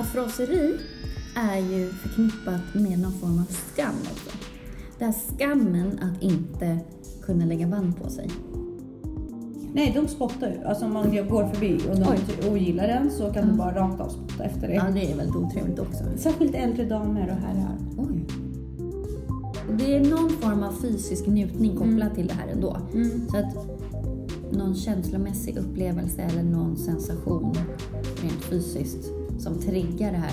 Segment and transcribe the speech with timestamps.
[0.00, 0.78] att frosseri
[1.34, 4.30] är ju förknippat med någon form av skam också.
[4.98, 6.78] Det här skammen att inte
[7.22, 8.30] kunna lägga band på sig.
[9.72, 10.64] Nej, de spottar ju.
[10.64, 14.08] Alltså om man går förbi och de ogillar den så kan de bara rakt av
[14.08, 14.74] spotta efter det.
[14.74, 16.04] Ja, det är väldigt otrevligt också.
[16.16, 17.78] Särskilt äldre damer och herrar.
[17.98, 18.26] Oj.
[19.78, 22.76] Det är någon form av fysisk njutning kopplat till det här ändå.
[23.30, 23.54] Så att
[24.52, 27.56] någon känslomässig upplevelse eller någon sensation
[28.22, 30.32] rent fysiskt som triggar det här.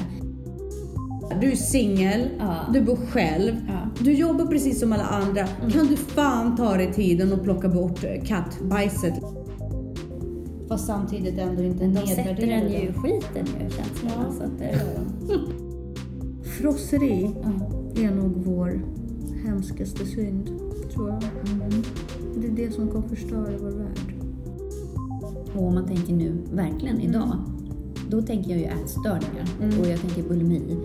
[1.41, 2.55] Du är singel, Ja.
[2.73, 4.03] du bor själv, Ja.
[4.03, 5.47] du jobbar precis som alla andra.
[5.47, 9.13] Kan du fan ta dig tiden och plocka bort eh, kattbajset?
[10.67, 14.25] Fast samtidigt ändå inte Men de sätter nedvärdera den ju i skiten ju känslorna.
[14.29, 14.33] Ja.
[14.37, 14.81] Så att det,
[16.43, 18.01] Frosseri ja.
[18.03, 18.81] är nog vår
[19.45, 20.49] hemskaste synd,
[20.93, 21.23] tror jag.
[21.23, 21.83] Mm.
[22.41, 24.13] Det är det som kommer förstöra vår värld.
[25.55, 27.37] Och om man tänker nu, verkligen idag,
[28.09, 29.79] då tänker jag ju ätstörningar Mm.
[29.79, 30.77] och jag tänker bulimi.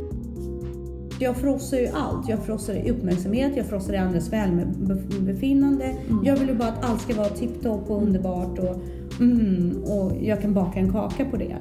[1.19, 2.29] Jag frossar ju allt.
[2.29, 5.85] Jag frossar i uppmärksamhet, jag frossar i andras välbefinnande.
[5.85, 6.25] Mm.
[6.25, 8.77] Jag vill ju bara att allt ska vara tipptopp och underbart och,
[9.21, 11.57] mm, och jag kan baka en kaka på det.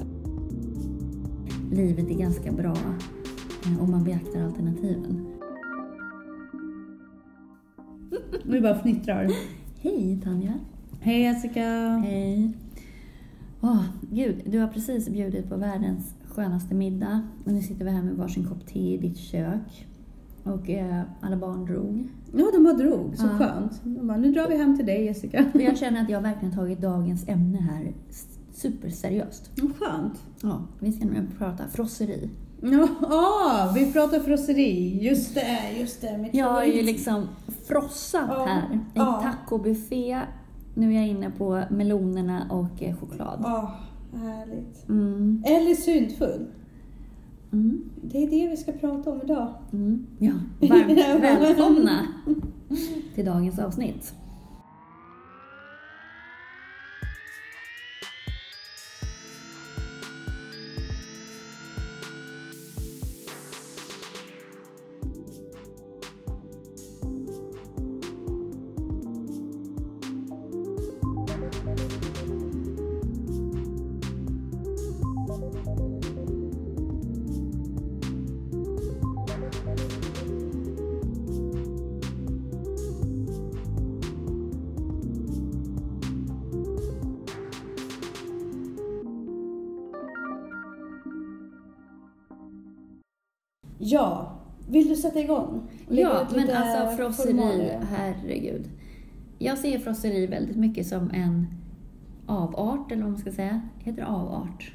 [1.72, 2.76] Livet är ganska bra
[3.66, 5.26] eh, om man beaktar alternativen.
[8.44, 9.28] Vi bara fnittrar.
[9.80, 10.52] Hej Tanja!
[11.00, 11.60] Hej Jessica!
[12.04, 12.52] Hej!
[13.64, 17.20] Åh, gud, du har precis bjudit på världens skönaste middag.
[17.44, 19.86] Och nu sitter vi här med varsin kopp te i ditt kök.
[20.44, 22.08] Och eh, alla barn drog.
[22.36, 23.16] Ja, de bara drog.
[23.16, 23.38] Så Ja.
[23.38, 23.80] skönt.
[23.84, 25.44] De bara, nu drar vi hem till dig Jessica.
[25.54, 27.92] Och jag känner att jag verkligen tagit dagens ämne här
[28.52, 29.50] superseriöst.
[29.54, 30.22] Ja, Skönt.
[30.42, 32.30] Ja, vi ska nu prata frosseri.
[32.62, 34.98] Ja, ah, vi pratar frosseri.
[35.04, 36.28] Just det, just det.
[36.32, 37.28] Jag har ju liksom
[37.68, 39.22] frossat Ja, här i ja.
[39.22, 40.20] tacobuffé.
[40.74, 43.44] Nu är jag inne på melonerna och eh, choklad.
[43.44, 43.70] Ah,
[44.12, 44.88] härligt.
[44.88, 45.42] Mm.
[45.46, 46.46] Eller syndfull.
[47.52, 47.82] Mm.
[48.02, 49.48] Det är det vi ska prata om idag.
[49.72, 50.06] Mm.
[50.18, 52.06] Ja, varmt välkomna
[53.14, 54.14] till dagens avsnitt.
[95.12, 95.62] Sätta igång?
[95.88, 98.70] Ja, men alltså frosseri, herregud.
[99.38, 101.46] Jag ser frosseri väldigt mycket som en
[102.26, 103.60] avart, eller vad man ska säga.
[103.78, 104.72] Heter det avart?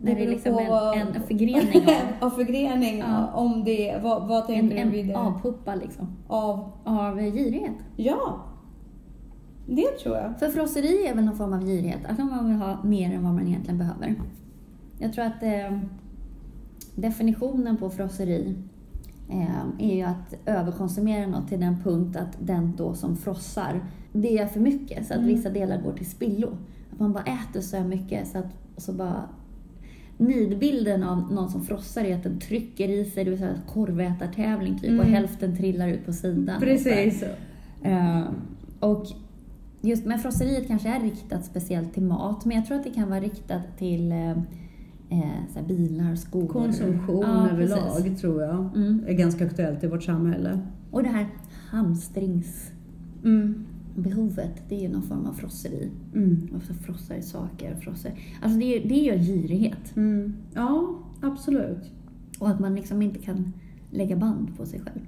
[0.00, 1.94] Det När det är liksom en, en förgrening av,
[2.26, 3.26] Av förgrening, Ja.
[3.34, 5.14] om det, vad, vad en, tänker du vid en det?
[5.18, 6.06] avpuppa liksom.
[6.26, 7.74] Av, Av girighet.
[7.96, 8.40] ja.
[9.68, 10.38] Det tror jag.
[10.38, 13.34] För frosseri är väl någon form av girighet, att man vill ha mer än vad
[13.34, 14.14] man egentligen behöver.
[14.98, 15.78] Jag tror att eh,
[16.94, 18.54] definitionen på frosseri eh,
[19.78, 23.80] är ju att överkonsumera något till den punkt att den då som frossar,
[24.12, 26.48] det är för mycket så att vissa delar går till spillo.
[26.92, 28.46] Att man bara äter så här mycket så att
[28.76, 29.22] och så bara
[30.18, 34.78] Nidbilden av någon som frossar är att den trycker i sig, det vill säga korvätartävling
[34.78, 35.12] typ, och Mm.
[35.14, 36.56] hälften trillar ut på sidan.
[36.56, 37.04] och så här.
[37.04, 37.24] Precis.
[37.82, 38.22] Eh,
[38.80, 39.06] och
[39.80, 43.08] just, men frosseriet kanske är riktat speciellt till mat, men jag tror att det kan
[43.10, 44.36] vara riktat till eh,
[45.56, 46.46] eh, bilar, skor.
[46.48, 48.20] Konsumtion Ja, överlag precis.
[48.20, 49.04] tror jag Mm.
[49.06, 50.58] är ganska aktuellt i vårt samhälle.
[50.90, 51.26] Och det här
[51.70, 52.74] hamstringsbehovet,
[53.24, 53.64] Mm.
[54.68, 55.90] det är ju någon form av frosseri.
[56.14, 56.48] Mm.
[56.56, 58.12] Och så frossar i saker, frossar.
[58.42, 59.96] Alltså det är, det är ju girighet.
[59.96, 60.34] Mm.
[60.54, 61.90] Ja, absolut.
[62.38, 63.52] Och att man liksom inte kan
[63.90, 65.00] lägga band på sig själv.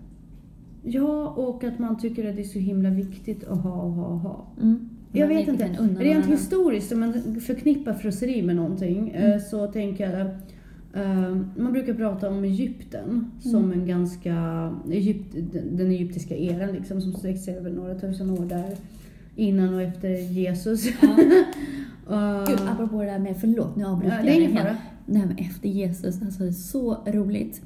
[0.83, 4.07] Ja, och att man tycker att det är så himla viktigt att ha och ha
[4.07, 4.47] och ha.
[4.63, 4.89] Mm.
[5.21, 5.65] Jag vet inte.
[5.99, 9.33] Rent historiskt, om man förknippar frosseri med någonting, Mm.
[9.33, 10.21] eh, så tänker jag...
[11.05, 13.81] eh, man brukar prata om Egypten som Mm.
[13.81, 14.35] en ganska...
[14.91, 15.35] Egypt,
[15.73, 18.77] den, egyptiska eran liksom, som sträcker sig över några tusen år där.
[19.37, 20.87] Innan och efter Jesus.
[21.03, 21.09] Ja.
[22.11, 24.77] Eh, Gud, apropå det där med, förlåt nu avbryter ja, det är jag ingen fara.
[25.19, 27.63] här med efter Jesus, alltså det är så roligt.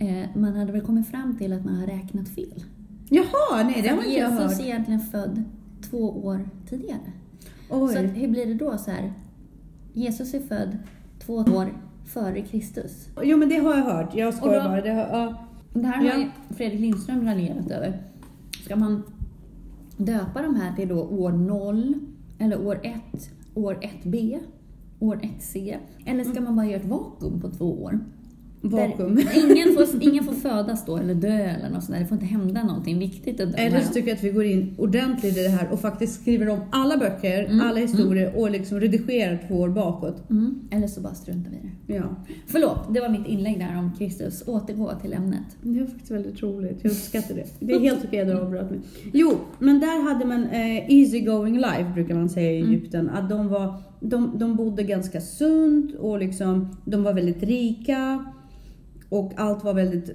[0.00, 2.64] Eh, man hade väl kommit fram till att man har räknat fel.
[3.10, 4.60] Jaha, nej det har inte jag Jesus hört.
[4.60, 5.42] är egentligen född
[5.82, 7.12] två år tidigare.
[7.70, 7.92] Oj.
[7.94, 9.12] Så att, hur blir det då så här?
[9.92, 10.78] Jesus är född
[11.18, 11.72] två år
[12.06, 13.08] före Kristus.
[13.22, 14.80] Jo men det har jag hört, jag skojar bara.
[14.80, 15.44] Det har, ja.
[15.74, 16.12] Det här Ja.
[16.12, 16.26] har ju
[16.56, 18.02] Fredrik Lindström raljerat över.
[18.64, 19.02] Ska man
[19.96, 21.94] döpa de här till då år 0,
[22.38, 22.94] eller år 1,
[23.54, 24.38] år 1b
[25.00, 25.78] år ett se?
[26.06, 28.00] Eller ska man bara göra ett vakuum på två år?
[28.60, 29.18] Vakuum.
[29.34, 31.98] Ingen, får, ingen får födas då eller dö eller något sånt.
[31.98, 35.36] Det får inte hända någonting viktigt Eller så tycker jag att vi går in ordentligt
[35.36, 39.44] i det här och faktiskt skriver om alla böcker, Mm, alla historier och liksom redigerar
[39.48, 40.30] två år bakåt.
[40.30, 40.60] Mm.
[40.70, 41.94] Eller så bara struntar vi i det.
[41.94, 42.16] Ja.
[42.46, 44.42] Förlåt, det var mitt inlägg där om Kristus.
[44.46, 45.56] Återgå till ämnet.
[45.62, 46.78] Det var faktiskt väldigt roligt.
[46.82, 47.46] Jag uppskattar det.
[47.60, 48.80] Det är helt okej att du avbröt mig.
[49.12, 53.10] Jo, men där hade man eh, easy going life brukar man säga i Egypten.
[53.10, 58.24] Att de, var, de, de bodde ganska sunt och liksom, de var väldigt rika.
[59.08, 60.10] Och allt var väldigt,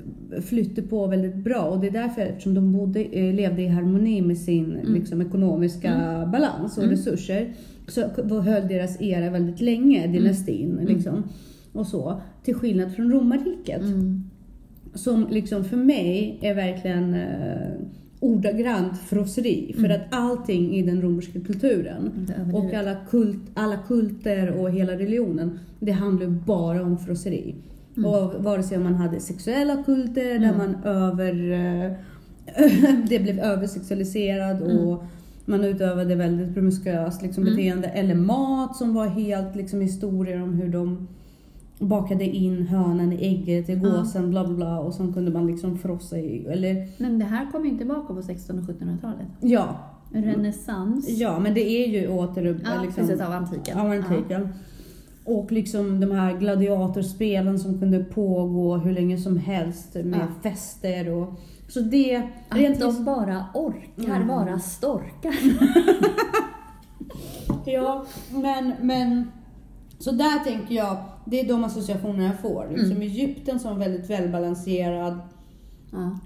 [0.45, 1.61] flytte på väldigt bra.
[1.61, 5.89] Och det är därför, eftersom de bodde, eh, levde i harmoni med sin liksom, ekonomiska
[6.31, 7.53] balans och resurser,
[7.87, 8.01] så
[8.41, 10.79] höll deras era väldigt länge, dynastin.
[10.87, 11.23] Liksom,
[11.73, 12.21] och så.
[12.43, 14.23] Till skillnad från romarriket Mm.
[14.93, 17.71] som liksom för mig är verkligen eh,
[18.19, 19.75] ordagrant frosseri.
[19.79, 25.59] För att allting i den romerska kulturen och alla, kult, alla kulter och hela religionen,
[25.79, 27.55] det handlar bara om frosseri.
[27.97, 31.51] Och vare sig om man hade sexuella kulter där man över...
[31.51, 31.91] Eh,
[33.09, 35.03] det blev översexualiserad och
[35.45, 37.87] man utövade väldigt promiskuöst liksom, beteende.
[37.87, 41.07] Eller mat som var helt liksom, historier om hur de
[41.79, 45.77] bakade in hönan i ägget, i gåsen, bla bla bla och så kunde man liksom
[45.77, 49.27] frossa i, eller Men det här kommer ju tillbaka på 1600 och 1700-talet.
[49.39, 49.75] ja.
[50.15, 51.09] Renässans.
[51.09, 53.79] Ja, men det är ju åter Ja, liksom, precis, av antiken.
[53.79, 54.49] av antiken.
[55.25, 60.49] Och liksom de här gladiatorspelen som kunde pågå hur länge som helst med Ja.
[60.49, 61.33] fester och
[61.67, 62.15] så det...
[62.49, 64.27] Att Rent de bara orkar Mm.
[64.27, 65.35] vara storkar.
[67.65, 69.31] Ja, men, men
[69.99, 72.67] så där tänker jag, det är de associationer jag får.
[72.69, 73.01] Liksom Mm.
[73.01, 75.19] Egypten som väldigt välbalanserad,
[75.91, 76.19] Ja.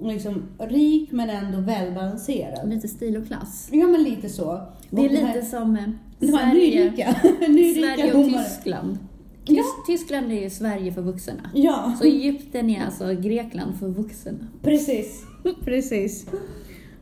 [0.00, 2.68] Liksom rik men ändå välbalanserad.
[2.68, 3.68] Lite stil och klass.
[3.72, 4.60] Ja men lite så.
[4.90, 5.82] Det är Och lite här- som eh,
[6.18, 7.16] de här Sverige, nyrika,
[7.48, 8.24] nyrika Sverige och.
[8.44, 8.98] Tyskland.
[9.44, 9.54] Ja.
[9.62, 11.50] Tys- Tyskland är ju Sverige för vuxna.
[11.54, 14.32] Ja, Så Egypten är alltså Grekland för vuxna.
[14.62, 15.22] precis.
[15.64, 16.26] Precis.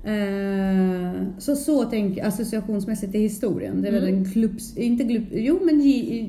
[0.07, 3.83] Eh, så så tänker jag associationsmässigt i historien.
[3.83, 4.23] Det är väl Mm.
[4.23, 5.79] den glups, inte glup, jo men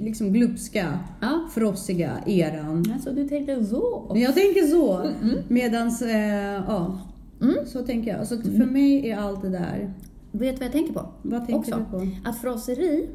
[0.03, 2.85] liksom glupska, Ja, frossiga eran.
[2.93, 4.11] alltså du tänkte så.
[4.15, 5.11] Jag tänker så.
[5.47, 6.99] Medans, eh, ja.
[7.41, 7.55] Mm.
[7.65, 8.27] Så tänker jag.
[8.27, 9.93] Så att för mig är allt det där.
[10.31, 11.05] Vet du vad jag tänker på?
[11.21, 11.85] Vad tänker Också.
[11.91, 12.29] du på?
[12.29, 13.07] Att frosseri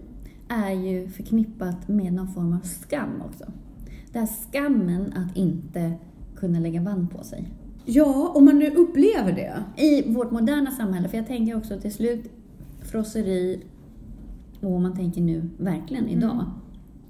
[0.48, 3.44] är ju förknippat med någon form av skam också.
[4.12, 5.92] Det här skammen att inte
[6.36, 7.48] kunna lägga band på sig.
[7.84, 9.82] Ja, om man nu upplever det.
[9.82, 12.30] I vårt moderna samhälle, för jag tänker också till slut
[12.82, 13.60] frosseri
[14.60, 16.44] och om man tänker nu verkligen idag.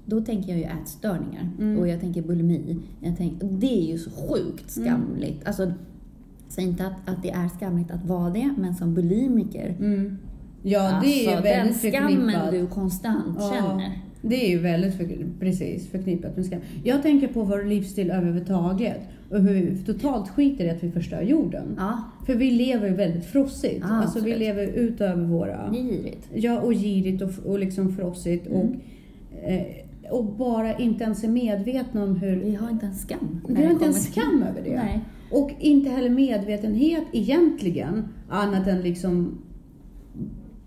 [0.05, 1.79] Då tänker jag ju ätstörningar Mm.
[1.79, 2.77] och jag tänker bulimi.
[2.99, 4.87] Jag tänker, det är ju så sjukt Mm.
[4.89, 5.47] skamligt.
[5.47, 5.71] Alltså,
[6.47, 9.75] säg inte att, att det är skamligt att vara det, men som bulimiker.
[9.79, 10.17] Mm.
[10.63, 12.51] Ja, det är alltså, väldigt den skammen förknippat.
[12.51, 13.91] du konstant Ja, känner.
[14.25, 15.07] Det är ju väldigt för,
[15.39, 16.59] precis förknippat med skam.
[16.83, 18.99] Jag tänker på vår livsstil överhuvudtaget
[19.29, 21.75] och hur vi totalt skiter i att vi förstör jorden.
[21.77, 23.79] Ja, För vi lever ju väldigt frossigt.
[23.81, 25.71] Ja, alltså vi lever utöver våra...
[25.71, 26.29] girigt.
[26.33, 28.47] Ja, och girigt och, och liksom frossigt.
[28.47, 28.59] Mm.
[28.59, 28.75] Och,
[29.49, 29.65] eh,
[30.11, 32.35] och bara inte ens är medvetna om hur...
[32.35, 33.41] Vi har inte en skam.
[33.47, 34.75] Vi har inte en skam över det.
[34.75, 34.99] Nej.
[35.31, 39.37] Och inte heller medvetenhet egentligen, annat än liksom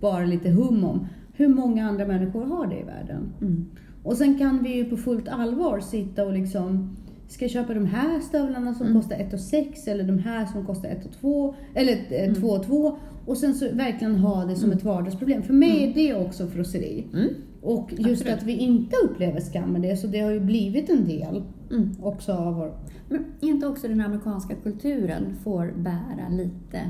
[0.01, 1.07] bara lite hum om
[1.37, 3.33] hur många andra människor har det i världen.
[3.41, 3.67] Mm.
[4.03, 6.97] Och sen kan vi ju på fullt allvar sitta och liksom
[7.29, 9.01] Ska jag köpa de här stövlarna som Mm.
[9.01, 12.35] kostar 1 och 6 eller de här som kostar 1 och 2 eller Mm.
[12.35, 15.43] 2 och 2 och sen så verkligen ha det som ett vardagsproblem.
[15.43, 17.05] För mig är det också frosseri.
[17.15, 17.29] Mm.
[17.63, 18.35] Och just Absolut.
[18.39, 21.91] att vi inte upplever skam med det, så det har ju blivit en del Mm.
[22.03, 22.79] också av vår...
[23.09, 26.81] Men inte också den amerikanska kulturen får bära lite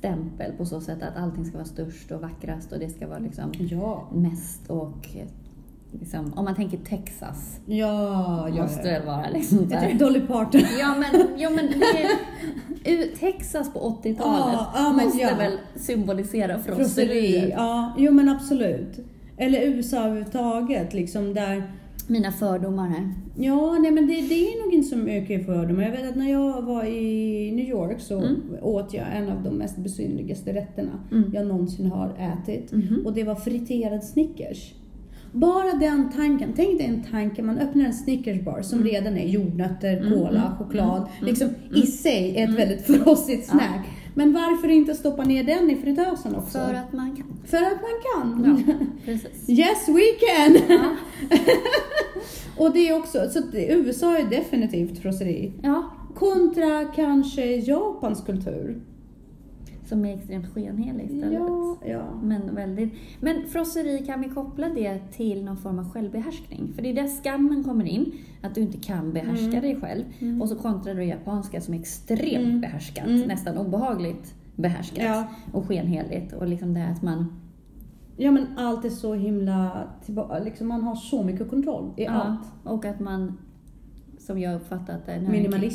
[0.00, 3.18] frosseristämpel på så sätt att allting ska vara störst och vackrast och det ska vara
[3.18, 4.08] liksom Ja.
[4.12, 5.08] mest och
[5.92, 9.94] liksom, om man tänker Texas Ja, måste det vara liksom där.
[9.94, 10.60] Dolly Parton.
[10.78, 11.64] Ja men, ja, men
[12.84, 15.36] är, Texas på 80-talet Ja, ja, måste ja.
[15.36, 17.50] väl symbolisera Frosseri.
[17.50, 18.98] Ja, jo men absolut.
[19.36, 21.62] Eller USA överhuvudtaget, liksom där...
[22.10, 23.12] Mina fördomar här.
[23.36, 25.82] Ja, nej men det, det är nog inte så mycket fördomar.
[25.82, 28.36] Jag vet att när jag var i New York så Mm.
[28.62, 31.30] åt jag en av de mest besynnerligaste rätterna Mm.
[31.34, 32.08] jag någonsin har
[32.42, 32.72] ätit.
[32.72, 33.02] Mhm.
[33.06, 34.74] Och det var friterad Snickers.
[35.32, 38.90] Bara den tanken, tänk dig en tanke, man öppnar en Snickersbar som Mm.
[38.92, 40.96] redan är jordnötter, Mm, cola, mm, choklad.
[40.98, 42.56] mm, liksom i sig är ett Mm.
[42.56, 43.58] väldigt frossigt Ja.
[44.20, 46.58] Men varför inte stoppa ner den i fritösen också?
[46.58, 47.26] För att man kan.
[47.44, 48.64] För att man kan.
[48.66, 48.74] Ja,
[49.04, 49.48] precis.
[49.48, 50.58] Yes we can!
[50.68, 50.96] Ja.
[52.64, 55.52] Och det är också, så USA är definitivt frosseri.
[55.62, 55.90] ja.
[56.14, 58.80] Kontra kanske Japans kultur.
[59.90, 61.32] Som är extremt skenhelig istället.
[61.32, 62.02] Ja, ja.
[62.22, 66.72] Men, väldigt, men frosseri, kan vi koppla det till någon form av självbehärskning?
[66.74, 69.60] För det är där skammen kommer in, att du inte kan behärska Mm.
[69.60, 70.04] dig själv.
[70.18, 70.42] Mm.
[70.42, 72.60] Och så kontrar du japanska som är extremt Mm.
[72.60, 73.28] behärskat, Mm.
[73.28, 75.24] nästan obehagligt behärskat Ja.
[75.52, 76.32] och skenheligt.
[76.32, 77.40] Och liksom det att man...
[78.16, 79.88] ja, men allt är så himla
[80.44, 82.40] liksom man har så mycket kontroll i allt.
[82.64, 83.38] och att man,
[84.18, 85.12] som jag uppfattat det.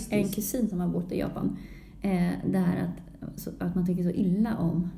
[0.09, 1.57] En kusin som har bott i Japan,
[2.01, 4.89] eh, det här att, så, att man tycker så illa om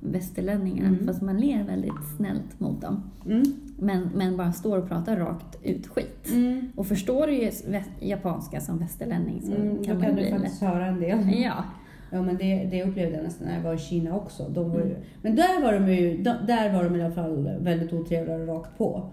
[0.00, 1.06] västerlänningarna, Mm.
[1.06, 3.02] fast man ler väldigt snällt mot dem.
[3.26, 3.42] Mm.
[3.78, 6.28] Men, men bara står och pratar rakt ut skit.
[6.32, 6.72] Mm.
[6.76, 7.50] Och förstår du ju
[8.00, 11.18] japanska som västerlänning så Mm, kan då kan du faktiskt höra en del.
[11.26, 11.36] lätt...
[11.44, 11.64] Ja.
[12.10, 14.48] Ja men det, det upplevde jag nästan när jag var i Kina också.
[14.48, 14.96] De var ju, Mm.
[15.22, 18.78] Men där var de ju där var de i alla fall väldigt otrevliga och rakt
[18.78, 19.10] på.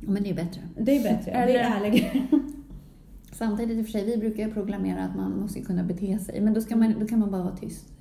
[0.00, 0.60] Men det är ju bättre.
[0.78, 2.22] Det är bättre, det är Eller- ärligare.
[3.32, 6.40] Samtidigt i och för sig, vi brukar ju proklamera att man måste kunna bete sig.
[6.40, 7.92] Men då, ska man, då kan man bara vara tyst.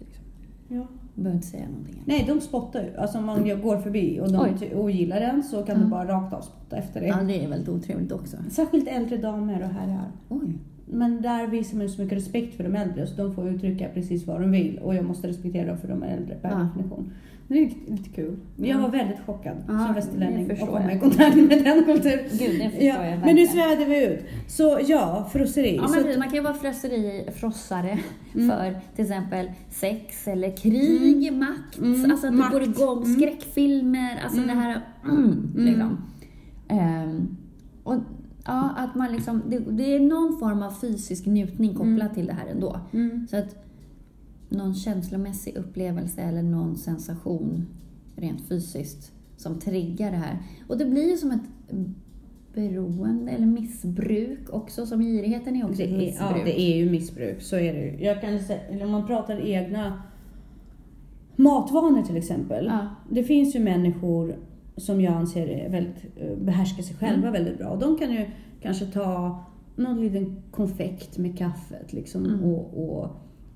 [0.67, 0.85] Ja.
[1.15, 2.03] Behöver inte säga någonting.
[2.05, 2.95] Nej, de spottar ju.
[2.97, 5.83] Alltså om man går förbi och de ogillar den så kan Ja.
[5.83, 7.07] du bara rakt av spotta efter det.
[7.07, 8.37] Ja, det är väldigt otrevligt också.
[8.51, 10.11] Särskilt äldre damer och herrar.
[10.29, 10.57] Oj.
[10.85, 14.27] Men där visar man så mycket respekt för de äldre så de får uttrycka precis
[14.27, 16.57] vad de vill och jag måste respektera dem för de är äldre per Ja.
[16.57, 17.11] definition.
[17.47, 18.37] Det är lite, kul.
[18.55, 18.77] Jag Ja.
[18.81, 21.01] var väldigt chockad Ja, som västerlänning det att komma i jag.
[21.01, 22.19] kontakt med den kulturen.
[22.31, 24.19] Gud, det Ja, jag men nu svävade vi ut.
[24.47, 25.75] Så ja, frosseri.
[25.75, 27.99] Ja, men det- man kan ju vara frosseri, frossare
[28.35, 28.49] Mm.
[28.49, 32.51] för till exempel sex eller krig, makt, Mm, alltså att makt.
[32.53, 33.15] du går igång, Mm.
[33.19, 34.47] skräckfilmer, alltså Mm.
[34.55, 34.81] det här...
[35.03, 35.97] Mm, liksom.
[36.69, 37.37] Ehm,
[37.83, 37.95] och,
[38.45, 42.13] ja, att man liksom, det, det är någon form av fysisk njutning kopplat Mm.
[42.13, 42.79] till det här ändå.
[42.93, 43.27] Mm.
[43.29, 43.55] Så att
[44.53, 47.65] någon känslomässig upplevelse eller någon sensation
[48.15, 50.37] rent fysiskt som triggar det här.
[50.67, 51.41] Och det blir ju som ett
[52.53, 56.31] beroende eller missbruk också, som girigheten är också Det ett är, missbruk.
[56.37, 58.03] ja, det är ju missbruk, så är det ju.
[58.05, 60.01] Jag kan säga, om man pratar egna
[61.35, 62.65] matvanor till exempel.
[62.65, 62.87] Ja.
[63.11, 64.35] Det finns ju människor
[64.77, 67.33] som jag anser är väldigt, eh, behärskar sig själva Mm.
[67.33, 67.75] väldigt bra.
[67.75, 68.25] De kan ju
[68.61, 69.43] kanske ta
[69.75, 72.43] någon liten konfekt med kaffet liksom, Mm.
[72.43, 73.09] och, och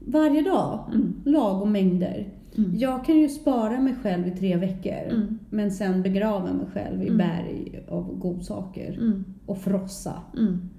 [0.07, 1.13] varje dag, Mm.
[1.25, 2.33] lagom mängder.
[2.57, 2.75] Mm.
[2.75, 5.39] Jag kan ju spara mig själv i tre veckor, Mm.
[5.49, 7.17] men sen begrava mig själv i Mm.
[7.17, 9.23] berg av godsaker Mm.
[9.45, 10.21] och frossa.
[10.37, 10.69] Mm.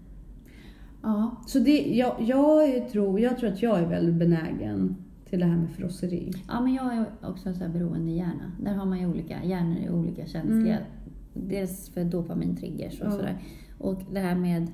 [1.03, 4.97] Ja, Så det, jag, jag, tror, jag tror att jag är väldigt benägen
[5.29, 6.33] till det här med frosseri.
[6.49, 8.53] ja, men jag är också så här beroende hjärna.
[8.63, 10.79] Där har man ju olika, hjärnor är olika känsliga.
[11.35, 13.11] Dels för dopamintriggers och Ja.
[13.11, 13.39] sådär.
[13.79, 14.67] Och det här med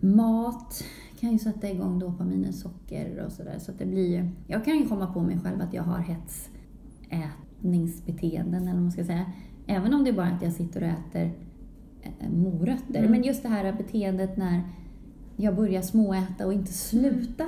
[0.00, 0.84] mat
[1.24, 3.58] kan ju sätta igång dopaminer, socker och sådär.
[3.58, 4.28] Så att det blir ju...
[4.46, 9.04] Jag kan ju komma på mig själv att jag har hetsätningsbeteenden, eller vad man ska
[9.04, 9.24] säga.
[9.66, 11.30] Även om det är bara att jag sitter och äter
[12.02, 12.98] eh, morötter.
[12.98, 13.10] Mm.
[13.10, 14.60] Men just det här beteendet när
[15.36, 17.46] jag börjar småäta och inte slutar.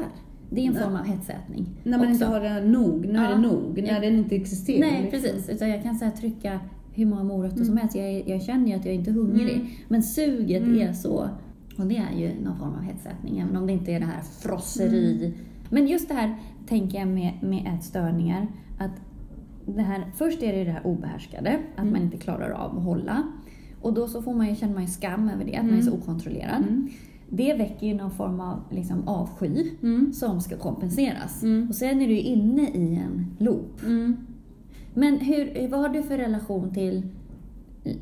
[0.50, 0.82] Det är en Nej.
[0.82, 1.66] form av hetsätning.
[1.84, 2.12] När man också.
[2.12, 3.30] inte har det nog, nu är Ja.
[3.30, 4.00] det nog, när Ja.
[4.00, 4.80] den inte existerar.
[4.80, 5.10] Nej, liksom.
[5.20, 5.48] precis.
[5.48, 6.60] Utan jag kan så här trycka
[6.92, 7.76] hur många morötter som Mm.
[7.78, 7.96] helst.
[7.96, 9.54] Jag, jag känner ju att jag inte är hungrig.
[9.56, 9.66] Mm.
[9.88, 10.88] Men suget Mm.
[10.88, 11.28] är så...
[11.78, 14.20] Och det är ju någon form av hetsätning, även om det inte är det här
[14.22, 15.26] frosseri.
[15.26, 15.38] Mm.
[15.70, 16.34] Men just det här
[16.68, 18.46] tänker jag med, med ätstörningar.
[18.78, 18.90] Att
[19.66, 21.92] det här, först är det det här obehärskade, att Mm.
[21.92, 23.22] man inte klarar av att hålla.
[23.82, 25.82] Och då så får man ju, känner man ju skam över det, att man är
[25.82, 26.02] så Mm.
[26.02, 26.62] okontrollerad.
[26.62, 26.88] Mm.
[27.28, 30.12] Det väcker ju någon form av liksom, avsky Mm.
[30.12, 31.42] som ska kompenseras.
[31.42, 31.68] Mm.
[31.68, 33.82] Och sen är du inne i en loop.
[33.86, 34.16] Mm.
[34.94, 37.02] Men hur, vad har du för relation till...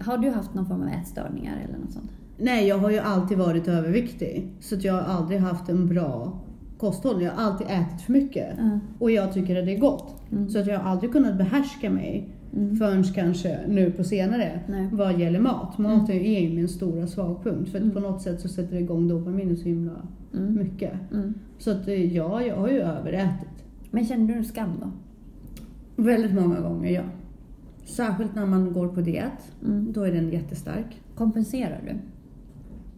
[0.00, 2.10] Har du haft någon form av ätstörningar eller något sånt?
[2.38, 4.48] Nej, jag har ju alltid varit överviktig.
[4.60, 6.38] Så att jag har aldrig haft en bra
[6.78, 7.24] kosthållning.
[7.26, 8.54] Jag har alltid ätit för mycket.
[8.58, 8.78] Ja.
[8.98, 10.22] Och jag tycker att det är gott.
[10.32, 10.48] Mm.
[10.48, 12.76] Så att jag har aldrig kunnat behärska mig Mm.
[12.76, 14.88] förrän kanske nu på senare Nej.
[14.92, 15.78] vad gäller mat.
[15.78, 17.70] Mat är ju min stora svagpunkt.
[17.70, 17.90] För Mm.
[17.90, 19.92] på något sätt så sätter det igång dopaminer så himla
[20.34, 20.54] Mm.
[20.54, 20.92] mycket.
[21.12, 21.34] Mm.
[21.58, 23.64] Så att eh, ja, jag har ju överätit.
[23.90, 24.90] Men kände du skam då?
[26.02, 27.02] Väldigt många gånger, ja.
[27.84, 29.52] Särskilt när man går på diet.
[29.64, 29.92] Mm.
[29.92, 31.02] Då är den jättestark.
[31.14, 31.98] Kompenserar du?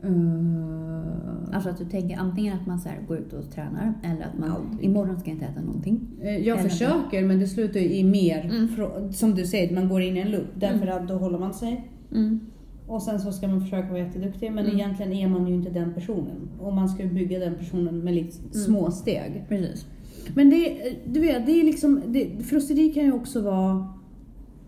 [0.05, 4.39] Uh, Alltså att du tänker antingen att man så går ut och tränar eller att
[4.39, 4.85] man Aldrig.
[4.85, 6.01] imorgon ska jag inte äta någonting.
[6.23, 9.13] Eh, Jag Eller- försöker men det slutar ju i mer, Mm.
[9.13, 10.47] som du säger, man går in i en loop.
[10.55, 11.91] Därför att då håller man sig.
[12.13, 12.41] Mm.
[12.87, 14.77] Och sen så ska man försöka vara jätteduktig men Mm.
[14.77, 16.49] egentligen är man ju inte den personen.
[16.61, 18.53] Och man ska ju bygga den personen med lite Mm.
[18.53, 19.45] små steg.
[19.49, 19.87] Precis.
[20.35, 23.89] Men det, du vet, det är liksom, det, frosseri kan ju också vara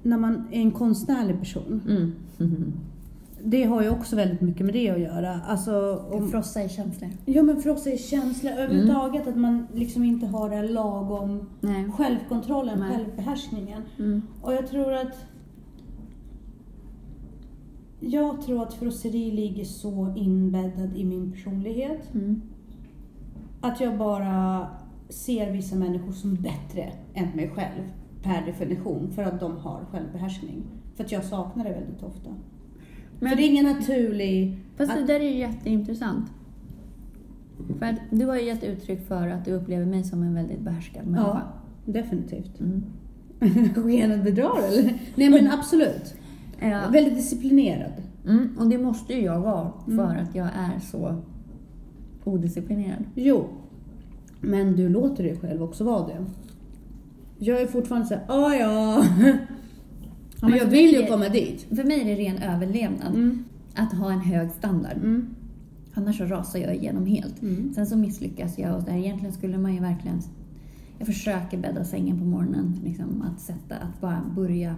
[0.03, 1.81] när man är en konstnärlig person.
[1.89, 2.13] Mm.
[3.39, 3.51] Mm.
[3.51, 5.41] Det har ju också väldigt mycket med det att göra.
[5.47, 7.11] Alltså, om, Frossa i känslor.
[7.25, 11.91] ja men för oss är känsla överhuvudtaget att man liksom inte har här lagom Nej.
[11.91, 12.97] självkontrollen, Nej.
[12.97, 13.83] självbehärskningen.
[13.99, 14.23] Mm.
[14.43, 15.25] Och jag tror att
[18.01, 22.43] jag tror att frosseri ligger så inbäddad i min personlighet Mm.
[23.61, 24.67] att jag bara
[25.09, 27.83] ser vissa människor som bättre än mig själv
[28.23, 30.63] per definition för att de har självbehärskning.
[30.97, 32.31] För att jag saknar det väldigt ofta.
[33.21, 34.59] Men, för det är ingen naturlig...
[34.77, 36.27] Fast det där är ju jätteintressant.
[37.79, 40.61] För att du har ju gett uttryck för att du upplever mig som en väldigt
[40.61, 41.43] behärskad människa.
[41.87, 42.61] Ja, definitivt.
[42.61, 42.83] Mm.
[43.75, 44.99] Skenet bedrar eller?
[45.15, 46.15] Nej men absolut.
[46.61, 46.81] Ja.
[46.93, 47.93] Väldigt disciplinerad.
[48.27, 50.23] Mm, och det måste ju jag vara för Mm.
[50.23, 51.17] att jag är så
[52.25, 53.05] odisciplinerad.
[53.15, 53.45] Jo.
[54.41, 56.25] Men du låter dig själv också vara det.
[57.39, 59.05] Jag är fortfarande såhär, ah ja.
[60.41, 61.67] men jag vill ju komma dit.
[61.77, 63.15] För mig är det ren överlevnad.
[63.15, 63.45] Mm.
[63.75, 64.97] Att ha en hög standard.
[64.97, 65.27] Mm.
[65.95, 67.43] Annars så rasar jag igenom helt.
[67.43, 67.73] Mm.
[67.75, 70.21] Sen så misslyckas jag och där egentligen skulle man ju verkligen...
[70.99, 72.81] Jag försöker bädda sängen på morgonen.
[72.85, 74.75] Liksom, att sätta, att bara börja...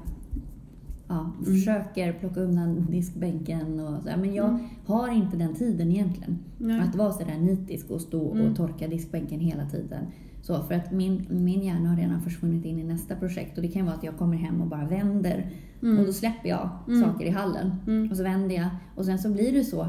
[1.09, 1.45] Ja, Mm.
[1.45, 4.09] försöker plocka undan diskbänken och så.
[4.09, 4.17] här.
[4.17, 4.61] Men jag Mm.
[4.87, 6.39] har inte den tiden egentligen.
[6.59, 6.81] Nej.
[6.81, 8.47] Att vara sådär nitisk och stå Mm.
[8.51, 10.05] och torka diskbänken hela tiden.
[10.51, 13.57] Så, för att min, min hjärna har redan försvunnit in i nästa projekt.
[13.57, 15.51] Och det kan vara att jag kommer hem och bara vänder.
[15.83, 15.99] Mm.
[15.99, 17.03] Och då släpper jag Mm.
[17.03, 17.75] saker i hallen.
[17.87, 18.11] Mm.
[18.11, 18.69] Och så vänder jag.
[18.95, 19.87] Och sen så blir det så.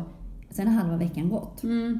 [0.49, 1.63] Sen har halva veckan gått.
[1.63, 1.99] Mm.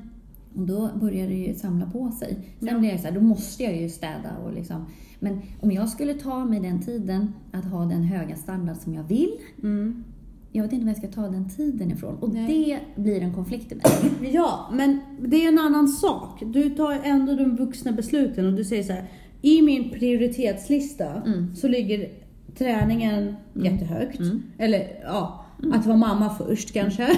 [0.55, 2.37] Och då börjar det ju samla på sig.
[2.59, 2.79] Sen Ja.
[2.79, 4.85] blir jag så här, då måste jag ju städa och liksom.
[5.19, 9.03] Men om jag skulle ta mig den tiden att ha den höga standard som jag
[9.03, 9.31] vill.
[9.63, 10.03] Mm.
[10.51, 12.15] Jag vet inte var jag ska ta den tiden ifrån.
[12.15, 12.79] Och Nej.
[12.95, 13.85] det blir en konflikt i mig.
[14.33, 16.43] Ja, men det är en annan sak.
[16.45, 19.05] Du tar ändå de vuxna besluten och du säger så här.
[19.41, 21.55] I min prioritetslista Mm.
[21.55, 22.09] så ligger
[22.57, 24.19] träningen jättehögt.
[24.19, 24.43] Mm.
[24.57, 27.07] Eller ja, att vara mamma först kanske.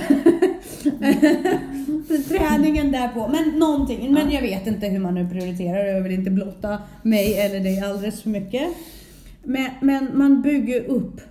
[2.28, 3.28] träningen där på.
[3.28, 4.14] Men någonting.
[4.14, 5.86] Men jag vet inte hur man nu prioriterar.
[5.86, 8.68] Jag vill inte blotta mig eller dig alldeles för mycket.
[9.44, 11.22] Men, men man bygger upp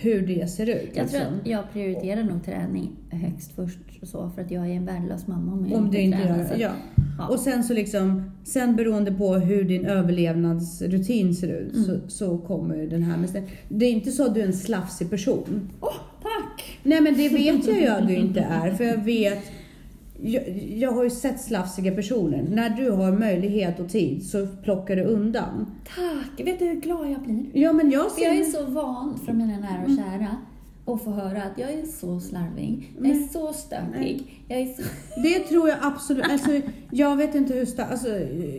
[0.00, 0.90] hur det ser ut.
[0.94, 1.34] Jag tror liksom.
[1.40, 3.78] att jag prioriterar nog träning högst först.
[4.02, 6.56] och Så, för att jag är en värdelös mamma om jag Om du inte tränar.
[6.58, 6.70] Ja.
[7.18, 7.28] Ja.
[7.28, 11.84] Och sen så liksom, sen beroende på hur din överlevnadsrutin ser ut Mm.
[11.84, 15.10] så, så kommer den här med Det är inte så att du är en slafsig
[15.10, 15.70] person.
[15.80, 15.92] Åh,
[16.22, 16.78] tack!
[16.82, 19.42] Nej men det vet jag ju att du inte är för jag vet
[20.22, 22.46] jag, jag har ju sett slafsiga personer.
[22.50, 25.66] När du har möjlighet och tid så plockar du undan.
[25.94, 26.46] Tack!
[26.46, 27.46] Vet du hur glad jag blir?
[27.52, 28.58] Ja men jag För jag är ser...
[28.58, 30.36] så van från mina nära och kära
[30.88, 34.82] att få höra att jag är så slarvig, jag är så stökig, jag är så...
[35.22, 36.24] Det tror jag absolut.
[36.30, 36.50] Alltså,
[36.90, 38.08] jag vet inte hur sta- alltså,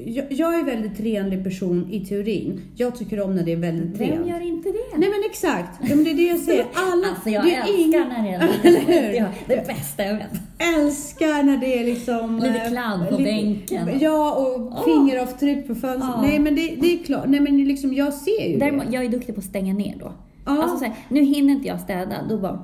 [0.05, 2.61] jag, jag är en väldigt renlig person i teorin.
[2.75, 4.27] Jag tycker om när det är väldigt Vem rent.
[4.27, 4.97] gör inte det?
[4.97, 5.79] Nej men exakt.
[5.89, 6.65] Ja, men det är det jag säger.
[6.73, 9.13] Alla, Alltså jag det är älskar ingen- när det är Eller hur?
[9.13, 10.27] Ja, det bästa jag vet.
[10.77, 12.35] älskar när det är liksom...
[12.35, 13.89] Lite eh, kladd på lite- bänken.
[13.99, 16.11] Ja, och fingeravtryck på fönstret.
[16.15, 16.21] Ja.
[16.21, 17.25] Nej men det, det är klart.
[17.27, 18.93] Nej men liksom jag ser ju Däremot, det.
[18.95, 20.11] jag är duktig på att stänga ner då.
[20.45, 20.63] Ja.
[20.63, 22.63] Alltså så här, nu hinner inte jag städa, då bara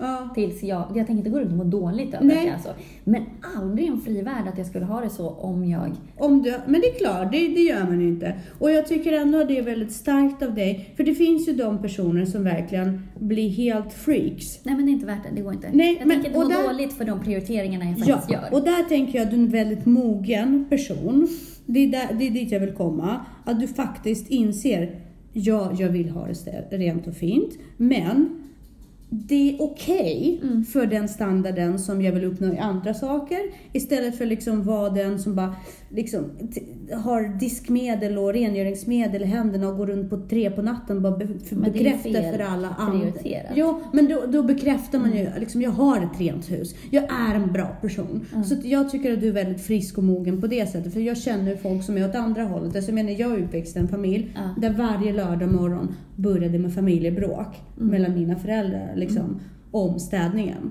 [0.00, 0.28] Ja.
[0.34, 0.84] tills jag...
[0.94, 2.36] Jag tänker inte gå runt och må dåligt över Nej.
[2.38, 2.68] att jag är så.
[3.04, 3.22] Men
[3.56, 5.92] aldrig en fri värld att jag skulle ha det så om jag...
[6.16, 8.34] Om du, men det är klart, det, det gör man ju inte.
[8.58, 10.92] Och jag tycker ändå att det är väldigt starkt av dig.
[10.96, 14.64] För det finns ju de personer som verkligen blir helt freaks.
[14.64, 15.68] Nej men det är inte värt det, det går inte.
[15.72, 18.54] Nej, jag men- tänker inte må där- dåligt för de prioriteringarna jag Ja, faktiskt gör.
[18.58, 21.28] och där tänker jag att du är en väldigt mogen person.
[21.66, 23.20] Det är, där, det är dit jag vill komma.
[23.44, 25.00] Att du faktiskt inser,
[25.38, 26.28] ja, jag vill ha
[26.70, 28.42] det rent och fint, men
[29.10, 30.64] det är okej Mm.
[30.64, 33.38] för den standarden som jag vill uppnå i andra saker.
[33.72, 35.54] Istället för liksom vara den som bara
[35.90, 36.24] liksom,
[36.92, 41.16] har diskmedel och rengöringsmedel i händerna och går runt på tre på natten och bara
[41.16, 41.26] be-
[41.72, 43.06] bekräftar för alla andra.
[43.54, 46.74] Jo, men då, då bekräftar man ju liksom, jag har ett rent hus.
[46.90, 48.20] Jag är en bra person.
[48.44, 50.92] Så att jag tycker att du är väldigt frisk och mogen på det sättet.
[50.92, 52.76] För jag känner folk som är åt andra hållet.
[52.76, 54.54] Alltså, jag menar, jag är uppväxt i en familj Ja.
[54.60, 60.70] där varje lördag morgon började med familjebråk mellan mina föräldrar liksom, om städningen.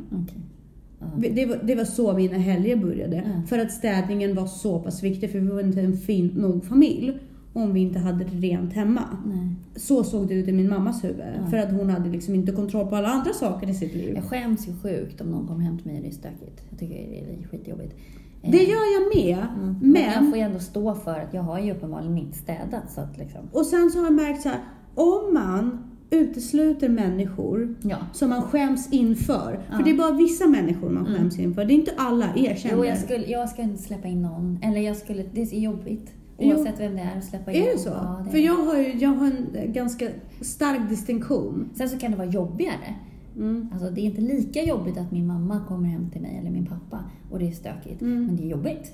[1.00, 1.06] Ja.
[1.32, 3.16] Det var, det var så mina helger började.
[3.16, 3.42] Ja.
[3.48, 7.20] För att städningen var så pass viktig, för vi var inte en fin nog familj
[7.54, 9.02] om vi inte hade det rent hemma.
[9.26, 9.56] Nej.
[9.76, 11.26] Så såg det ut i min mammas huvud.
[11.42, 11.48] Ja.
[11.48, 14.12] För att hon hade liksom inte kontroll på alla andra saker i sitt liv.
[14.16, 16.62] Jag skäms ju sjukt om någon kommer hem till mig och det är stökigt.
[16.70, 17.96] Jag tycker det är skitjobbigt.
[18.42, 19.46] Eh, Det gör jag med.
[19.58, 19.76] mm.
[19.82, 22.92] Men jag Men, får ju ändå stå för att jag har ju uppenbarligen inte städat
[22.92, 23.42] så att liksom...
[23.52, 24.60] och sen så har jag märkt så här,
[24.96, 25.78] om man
[26.10, 27.98] utesluter människor Ja.
[28.14, 29.60] som man skäms inför.
[29.70, 29.78] Ja.
[29.78, 31.66] För det är bara vissa människor man skäms inför.
[31.66, 34.60] Det är inte alla, erkänn Jo, jag skulle, jag ska inte släppa in någon.
[34.64, 36.14] Eller jag skulle, det är jobbigt.
[36.40, 36.48] Jo.
[36.50, 37.90] Oavsett vem det är, att släppa in Är det så?
[37.90, 40.08] Ja, det För jag har ju jag har en ganska
[40.42, 41.70] stark distinktion.
[41.76, 42.96] Sen så kan det vara jobbigare.
[43.36, 43.70] Mm.
[43.74, 46.66] Alltså det är inte lika jobbigt att min mamma kommer hem till mig eller min
[46.66, 48.02] pappa och det är stökigt.
[48.02, 48.26] Mm.
[48.26, 48.94] Men det är jobbigt.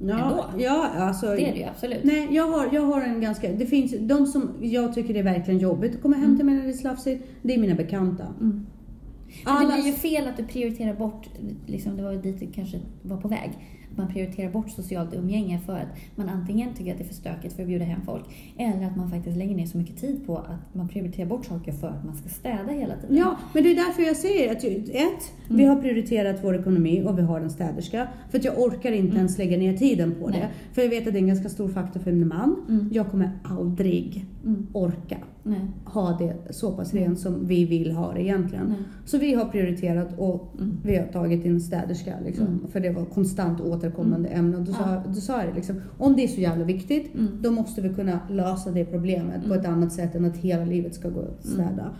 [0.00, 0.64] Ja, Ändå.
[0.64, 2.04] ja, alltså, Det är det ju absolut.
[2.04, 3.52] Nej, jag har, jag har en ganska...
[3.52, 6.62] Det finns de som jag tycker är verkligen jobbigt att komma hem till mig när
[6.62, 7.24] det är slafsigt.
[7.42, 8.24] Det är mina bekanta.
[8.40, 8.66] Mm.
[9.44, 11.28] Men det blir ju fel att du prioriterar bort,
[11.66, 13.50] liksom, det var dit du kanske var på väg.
[13.98, 17.54] Man prioriterar bort socialt umgänge för att man antingen tycker att det är för stökigt
[17.54, 18.24] för att bjuda hem folk
[18.58, 21.72] eller att man faktiskt lägger ner så mycket tid på att man prioriterar bort saker
[21.72, 23.16] för att man ska städa hela tiden.
[23.16, 25.68] Ja, men det är därför jag säger att ett, vi Mm.
[25.76, 28.08] har prioriterat vår ekonomi och vi har en städerska.
[28.30, 30.30] För att jag orkar inte ens lägga ner tiden på Mm.
[30.30, 30.40] Nej.
[30.40, 30.74] det.
[30.74, 32.56] För jag vet att det är en ganska stor faktor för min man.
[32.68, 32.88] Mm.
[32.92, 34.66] Jag kommer aldrig Mm.
[34.72, 35.16] orka
[35.48, 35.60] Nej.
[35.84, 38.66] ha det så pass rent som vi vill ha det egentligen.
[38.68, 38.78] Nej.
[39.04, 40.76] Så vi har prioriterat och Mm.
[40.84, 42.68] vi har tagit in städerska liksom, Mm.
[42.72, 44.56] för det var konstant återkommande ämne.
[44.56, 45.02] Och då, sa, Ja.
[45.08, 47.28] då sa jag det liksom, om det är så jävla viktigt Mm.
[47.42, 49.60] då måste vi kunna lösa det problemet på Mm.
[49.60, 51.90] ett annat sätt än att hela livet ska gå att städa.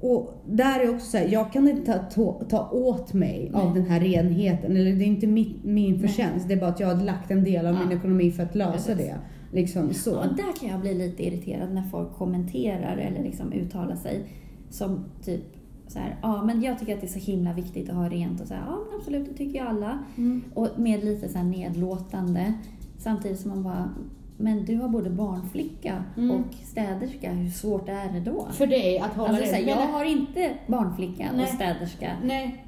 [0.00, 3.74] Och där är också så här, jag kan inte ta, ta åt mig av Nej.
[3.82, 4.76] den här renheten.
[4.76, 7.44] Eller det är inte mitt, min förtjänst, det är bara att jag har lagt en
[7.44, 7.80] del av Ja.
[7.88, 8.96] min ekonomi för att lösa Precis.
[8.96, 9.14] det.
[9.56, 10.18] Liksom så.
[10.18, 14.24] Och där kan jag bli lite irriterad när folk kommenterar eller liksom uttalar sig
[14.70, 15.42] som typ
[15.88, 18.40] så här, ja men jag tycker att det är så himla viktigt att ha rent
[18.40, 19.98] och så här, ja men absolut det tycker ju alla.
[20.16, 20.42] Mm.
[20.54, 22.52] Och med lite så nedlåtande.
[22.98, 23.90] Samtidigt som man bara,
[24.36, 26.30] men du har både barnflicka Mm.
[26.30, 28.46] och städerska, hur svårt är det då?
[28.52, 29.52] För dig att hålla Alltså, det.
[29.52, 31.42] här, jag har inte barnflicka Nej.
[31.42, 32.10] och städerska.
[32.24, 32.64] Nej.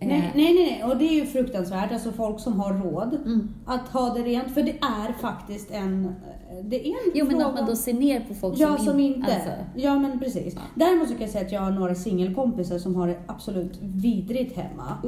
[0.00, 0.84] Eh, Nej, nej, nej.
[0.90, 1.92] Och det är ju fruktansvärt.
[1.92, 3.48] Alltså folk som har råd Mm.
[3.66, 4.54] att ha det rent.
[4.54, 6.14] För det är faktiskt en...
[6.64, 8.86] Det är en Jo men fråga att man då ser ner på folk Ja, som,
[8.86, 9.34] som in- inte.
[9.34, 10.56] Alltså, Ja, men precis.
[10.74, 14.56] Däremot så kan jag säga att jag har några singelkompisar som har det absolut vidrigt
[14.56, 14.98] hemma.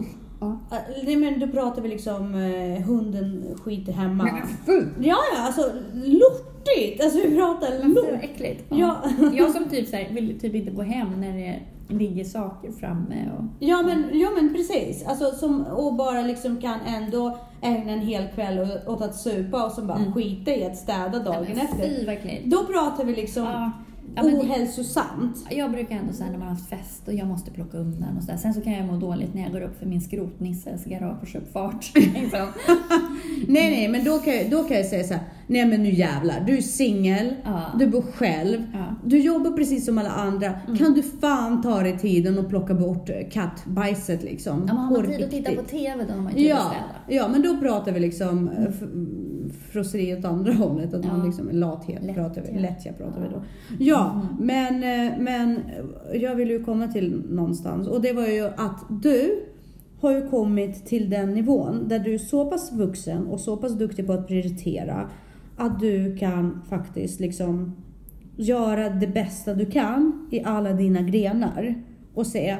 [0.40, 0.58] ja.
[0.72, 4.28] Äh, Nej, men då pratar vi liksom eh, hunden skiter hemma.
[4.66, 4.72] Fy!
[5.08, 7.04] Ja, ja, alltså lortigt.
[7.04, 8.22] Alltså vi pratar lort.
[8.22, 8.64] äckligt?
[8.68, 8.96] Ja.
[9.34, 13.30] Jag som typ så här, vill typ inte gå hem när det ligger saker framme.
[13.38, 15.04] Och, Ja men, ja men precis.
[15.06, 19.72] Alltså, som, och bara liksom kan ändå ägna en hel kväll åt- att supa och
[19.72, 20.12] så bara Mm.
[20.12, 22.16] skita i att städa dagen Ja, efter.
[22.22, 22.50] Fy.
[22.50, 23.70] Då pratar vi liksom Ja.
[24.14, 25.46] Ja, men det- ohälsosamt.
[25.50, 28.22] Jag brukar ändå säga när man har haft fest och jag måste plocka undan och
[28.24, 28.38] sådär.
[28.38, 31.90] Sen så kan jag må dåligt när jag går upp för min skrotnisses garageuppfart.
[31.94, 32.46] liksom.
[33.48, 35.22] Nej nej men då kan, jag, då kan jag säga så här.
[35.46, 37.62] nej men nu jävlar, du är singel, Ja.
[37.78, 38.96] du bor själv, Ja.
[39.04, 40.52] du jobbar precis som alla andra.
[40.78, 44.58] Kan du fan ta dig tiden och plocka bort eh, kattbajset liksom?
[44.68, 46.72] Ja, men har man tid att titta på TV då har man ju att Ja,
[47.08, 48.82] ja, men då pratar vi liksom f-
[49.70, 50.94] frosseri åt andra hållet.
[50.94, 51.24] Att man Ja.
[51.26, 52.14] liksom, lathet Lättja.
[52.22, 53.42] pratar vi, lättja pratar vi då.
[53.84, 55.58] Ja, men, eh, men
[56.14, 57.88] jag vill ju komma till någonstans.
[57.88, 59.42] Och det var ju att du
[60.00, 63.72] har ju kommit till den nivån där du är så pass vuxen och så pass
[63.78, 65.10] duktig på att prioritera
[65.56, 67.76] att du kan faktiskt liksom
[68.36, 71.74] göra det bästa du kan i alla dina grenar
[72.14, 72.58] och säga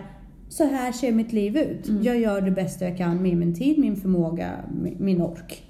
[0.49, 1.89] så här ser mitt liv ut.
[1.89, 2.03] Mm.
[2.03, 4.51] Jag gör det bästa jag kan med min tid, min förmåga,
[4.83, 5.63] mi- min ork.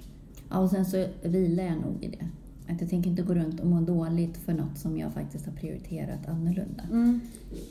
[0.53, 2.25] Ja, och sen så vilar jag nog i det.
[2.73, 5.53] Att jag tänker inte gå runt och må dåligt för något som jag faktiskt har
[5.53, 6.83] prioriterat annorlunda.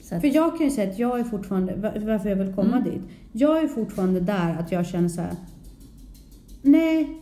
[0.02, 2.54] Så att, För jag kan ju säga att jag är fortfarande, var- varför jag vill
[2.54, 2.84] komma Mm.
[2.84, 3.02] dit.
[3.32, 5.34] Jag är fortfarande där att jag känner så här.
[6.62, 7.20] Nej,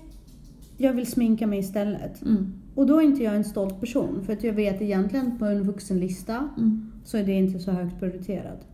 [0.76, 2.22] jag vill sminka mig istället.
[2.22, 4.22] mm, Och då är inte jag en stolt person.
[4.26, 6.92] För att jag vet egentligen på en vuxenlista mm.
[7.04, 8.66] så är det inte så högt prioriterat.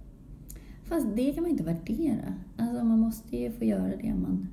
[0.85, 2.35] Fast det kan man inte värdera.
[2.57, 4.49] Alltså man måste ju få göra det man...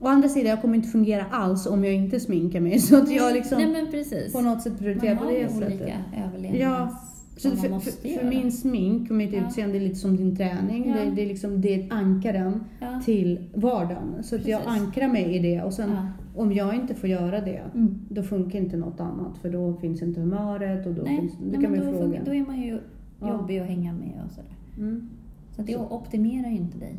[0.00, 2.78] Å andra sidan, jag kommer inte fungera alls om jag inte sminkar mig.
[2.78, 4.32] Så att jag liksom Nej men precis.
[4.32, 5.68] på något sätt prioriterar man på har det sättet.
[5.68, 5.94] olika
[6.26, 6.60] överlevnads...
[6.60, 6.98] Ja,
[7.36, 9.46] Så för, man för, för min smink och mitt Ja.
[9.48, 10.88] utseende är lite som din träning.
[10.88, 11.04] Ja.
[11.04, 13.00] Det, det är liksom det är ankaren Ja.
[13.04, 14.22] till vardagen.
[14.22, 15.90] Så att jag ankrar mig i det och sen
[16.36, 17.94] om jag inte får göra det Mm.
[18.08, 21.60] då funkar inte något annat för då finns inte humöret och då Nej, finns, nej,
[21.62, 21.98] kan man då, fråga.
[21.98, 22.78] funkar- då är man ju
[23.20, 24.52] jobbig att hänga med och sådär.
[24.78, 25.08] Mm.
[25.56, 25.80] Så det Så.
[25.90, 26.94] optimerar ju inte dig.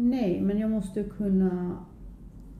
[0.00, 1.76] Nej, men jag måste kunna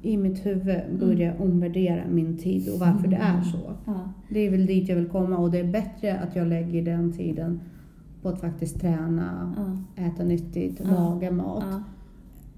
[0.03, 1.43] i mitt huvud börja Mm.
[1.43, 3.73] omvärdera min tid och varför det är så.
[3.87, 4.13] Ja.
[4.31, 7.13] Det är väl dit jag vill komma och det är bättre att jag lägger den
[7.13, 7.61] tiden
[8.23, 9.55] på att faktiskt träna,
[9.97, 10.03] Ja.
[10.05, 10.91] äta nyttigt, Ja.
[10.91, 11.65] laga mat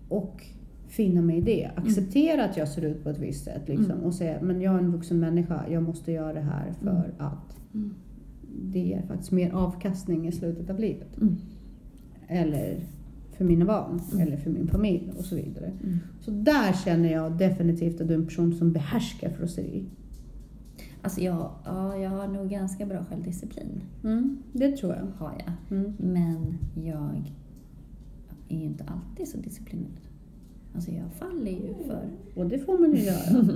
[0.09, 0.45] och
[0.89, 1.71] finna mig i det.
[1.77, 4.05] Acceptera att jag ser ut på ett visst sätt liksom, Mm.
[4.05, 7.57] och säga men jag är en vuxen människa, jag måste göra det här för att
[7.75, 7.95] Mm.
[8.63, 11.17] det ger faktiskt mer avkastning i slutet av livet.
[11.21, 11.37] Mm.
[12.29, 12.77] Eller
[13.41, 14.27] för mina barn, Mm.
[14.27, 15.73] eller för min familj och så vidare.
[15.85, 15.99] Mm.
[16.21, 19.85] Så där känner jag definitivt att du är en person som behärskar frosseri.
[21.03, 23.83] Alltså jag, ja, jag har nog ganska bra självdisciplin.
[24.05, 25.07] Mm, det tror jag.
[25.19, 25.79] Har jag.
[25.79, 25.93] Mm.
[25.99, 27.33] Men jag
[28.49, 30.01] är ju inte alltid så disciplinerad.
[30.75, 32.09] Alltså jag faller ju för...
[32.41, 33.47] Och det får man ju göra.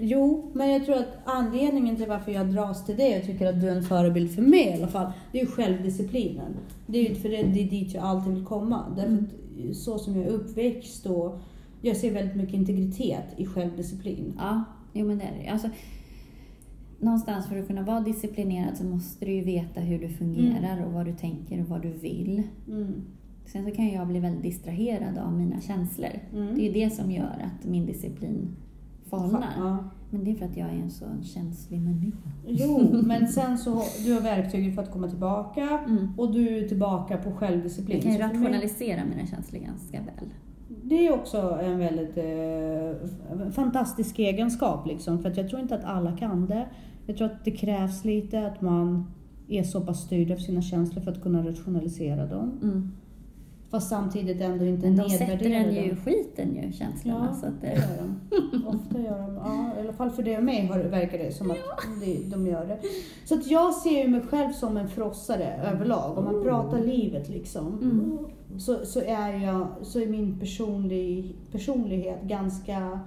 [0.00, 3.60] jo, men jag tror att anledningen till varför jag dras till det och tycker att
[3.60, 6.56] du är en förebild för mig i alla fall, det är ju självdisciplinen.
[6.86, 8.84] Det är ju för det, det är dit jag alltid vill komma.
[8.96, 11.40] Därför att så som jag är uppväxt och
[11.80, 14.34] jag ser väldigt mycket integritet i självdisciplin.
[14.38, 15.48] Ja, jo men det är det.
[15.48, 15.68] Alltså,
[16.98, 20.92] någonstans för att kunna vara disciplinerad så måste du ju veta hur du fungerar och
[20.92, 22.42] vad du tänker och vad du vill.
[22.68, 23.04] Mm.
[23.46, 26.10] Sen så kan jag bli väldigt distraherad av mina känslor.
[26.32, 26.54] Mm.
[26.54, 28.48] Det är det som gör att min disciplin
[29.10, 29.48] falnar.
[29.58, 29.78] Ja.
[30.10, 32.30] Men det är för att jag är en sån känslig människa.
[32.46, 36.08] Jo, men sen så du har verktyg för att komma tillbaka Mm.
[36.16, 37.96] och du är tillbaka på självdisciplin.
[37.96, 40.28] Jag kan ju Så mig- rationalisera mina känslor ganska väl.
[40.82, 45.84] Det är också en väldigt eh, fantastisk egenskap liksom, för att jag tror inte att
[45.84, 46.66] alla kan det.
[47.06, 49.04] Jag tror att det krävs lite att man
[49.48, 52.58] är så pass styrd av sina känslor för att kunna rationalisera dem.
[52.62, 52.92] Mm.
[53.70, 55.96] Fast samtidigt ändå inte Men de sätter nedvärdera en ju dem.
[55.96, 57.28] skiten ju, känslorna.
[57.30, 58.66] Ja, så att det det, gör de.
[58.76, 59.34] Ofta gör de.
[59.36, 61.56] Ja, I alla fall för det och mig har, verkar det som att
[62.00, 62.78] det, de gör det.
[63.24, 66.18] Så att jag ser ju mig själv som en frossare överlag.
[66.18, 67.66] Om man pratar livet liksom.
[67.82, 68.18] Mm.
[68.58, 73.00] Så, så, är jag, så är min personlig, personlighet ganska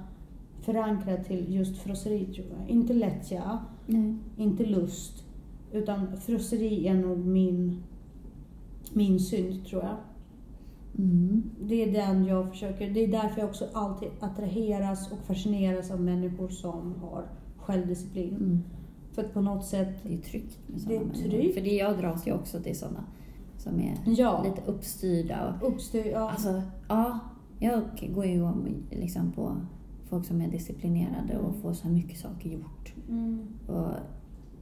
[0.62, 2.69] förankrad till just frosseri tror jag.
[2.69, 4.15] Inte lättja, nej.
[4.38, 5.24] inte lust.
[5.72, 7.84] Utan frosseri är nog min,
[8.93, 9.95] min synd tror jag.
[11.00, 11.44] Mm.
[11.62, 16.02] Det är den jag försöker, det är därför jag också alltid attraheras och fascineras av
[16.02, 17.26] människor som har
[17.58, 18.36] självdisciplin.
[18.36, 18.60] Mm.
[19.12, 21.30] För att på något sätt, Det är tryggt med Det sådana människor.
[21.30, 21.54] tryggt.
[21.54, 23.04] För det jag dras ju också till sådana
[23.58, 25.60] som är ja, lite uppstyrda.
[25.62, 26.30] Och, uppstyr, ja.
[26.30, 27.20] alltså, ja,
[27.60, 27.82] jag
[28.16, 29.56] går ju om liksom på
[30.10, 32.94] folk som är disciplinerade och får så här mycket saker gjort.
[33.10, 33.48] Mm.
[33.68, 33.92] Och,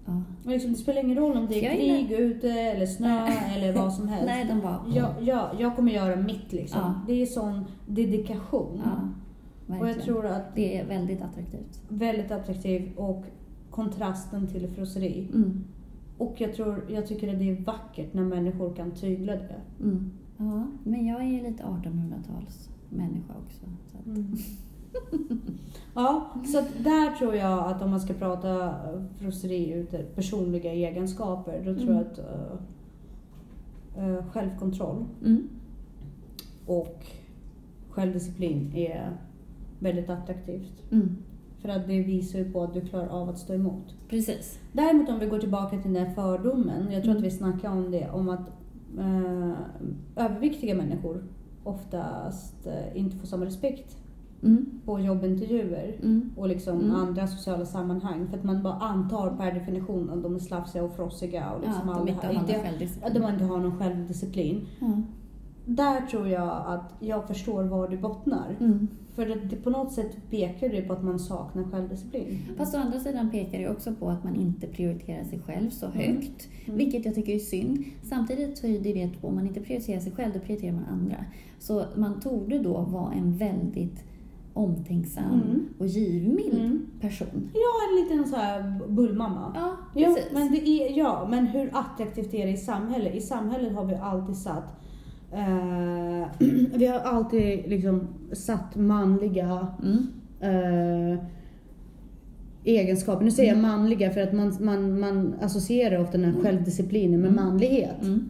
[0.07, 0.21] ja.
[0.43, 3.73] Och liksom, det spelar ingen roll om det är Jag krig ute eller snö eller
[3.73, 4.25] vad som helst.
[4.25, 4.85] Nej, de bara...
[4.93, 6.79] Ja, ja, jag kommer göra mitt liksom.
[6.81, 7.01] Ja.
[7.07, 8.81] Det är sån dedikation.
[8.85, 9.09] ja
[9.67, 11.81] och jag tror att Det är väldigt attraktivt.
[11.89, 13.25] väldigt attraktiv och
[13.69, 15.27] kontrasten till frosseri.
[15.33, 15.63] Mm.
[16.17, 19.61] Och jag, tror, jag tycker att det är vackert när människor kan tygla det.
[19.83, 20.11] Mm.
[20.37, 23.65] Ja, men jag är ju lite 1800-tals människa också.
[25.12, 25.41] Mm.
[25.93, 31.58] ja, så där tror jag att om man ska prata eh, frosseri ur personliga egenskaper,
[31.65, 31.95] då tror Mm.
[31.95, 32.19] jag att
[33.97, 35.50] eh, eh, självkontroll mm.
[36.65, 37.06] och
[37.89, 39.17] självdisciplin är
[39.80, 40.91] väldigt attraktivt.
[40.91, 41.15] Mm.
[41.62, 43.95] För att det visar ju på att du klarar av att stå emot.
[44.10, 44.60] Precis.
[44.73, 47.17] Däremot om vi går tillbaka till den här fördomen, jag tror Mm.
[47.17, 48.50] att vi snackade om det, om att
[49.00, 49.52] eh,
[50.26, 51.23] överviktiga människor
[51.63, 53.97] oftast eh, inte får samma respekt
[54.47, 54.65] Mm.
[54.86, 56.29] på jobbintervjuer Mm.
[56.38, 56.95] och liksom Mm.
[56.95, 58.27] andra sociala sammanhang.
[58.27, 61.81] För att man bara antar per definition att de är slafsiga och frossiga och liksom
[61.88, 62.33] ja, allt de det här.
[62.33, 64.65] Inte, att de inte har någon självdisciplin.
[64.79, 65.01] Ja.
[65.65, 68.55] Där tror jag att jag förstår var det bottnar.
[68.60, 68.88] Mm.
[69.15, 72.39] För att det på något sätt pekar det på att man saknar självdisciplin.
[72.57, 75.86] Fast å andra sidan pekar det också på att man inte prioriterar sig själv så
[75.88, 76.47] högt.
[76.65, 76.77] Mm.
[76.77, 77.83] Vilket jag tycker är synd.
[78.03, 81.15] Samtidigt tyder det på att om man inte prioriterar sig själv, då prioriterar man andra.
[81.60, 84.03] Så man torde då vara en väldigt
[84.57, 85.65] omtänksam Mm.
[85.79, 86.85] och givmild Mm.
[87.01, 87.49] person.
[87.53, 89.51] Ja, en liten så här bullmamma.
[89.55, 90.31] Ja, Ja, precis.
[90.33, 93.15] men det är, ja, men hur attraktivt är det i samhället?
[93.15, 94.81] I samhället har vi alltid satt
[95.31, 96.27] eh,
[96.75, 100.07] vi har alltid liksom satt manliga Mm.
[100.39, 101.19] eh,
[102.63, 103.23] egenskaper.
[103.25, 103.71] Nu säger jag Mm.
[103.71, 107.45] manliga för att man, man, man associerar ofta den här självdisciplinen med Mm.
[107.45, 108.01] manlighet.
[108.03, 108.29] Mm.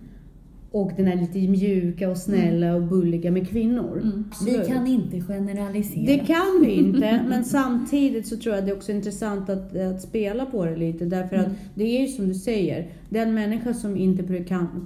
[0.71, 4.01] Och den här lite mjuka och snälla och bulliga med kvinnor.
[4.03, 4.23] Mm.
[4.45, 6.05] Vi kan inte generalisera.
[6.05, 10.01] Det kan vi inte, men samtidigt så tror jag det är också intressant att, att
[10.01, 11.05] spela på det lite.
[11.05, 11.57] Därför att Mm.
[11.75, 14.23] det är ju som du säger, den människa som inte,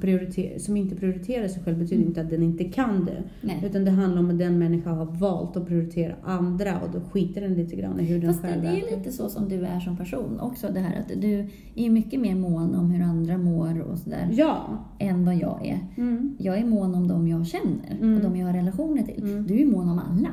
[0.01, 2.07] prioriter, som inte prioriterar sig själv betyder Mm.
[2.07, 3.23] inte att den inte kan det.
[3.41, 3.63] Nej.
[3.65, 7.41] Utan det handlar om att den människa har valt att prioritera andra och då skiter
[7.41, 9.65] den lite grann i hur den Fast det, själv det är lite så som du
[9.65, 10.67] är som person också.
[10.73, 14.29] Det här att du är mycket mer mån om hur andra mår och sådär.
[14.31, 14.67] Ja.
[14.99, 15.70] Än vad jag är.
[15.97, 16.35] Mm.
[16.39, 18.15] Jag är mån om dem jag känner Mm.
[18.17, 19.23] och de jag har relationer till.
[19.23, 19.47] Mm.
[19.47, 20.29] Du är mån om alla.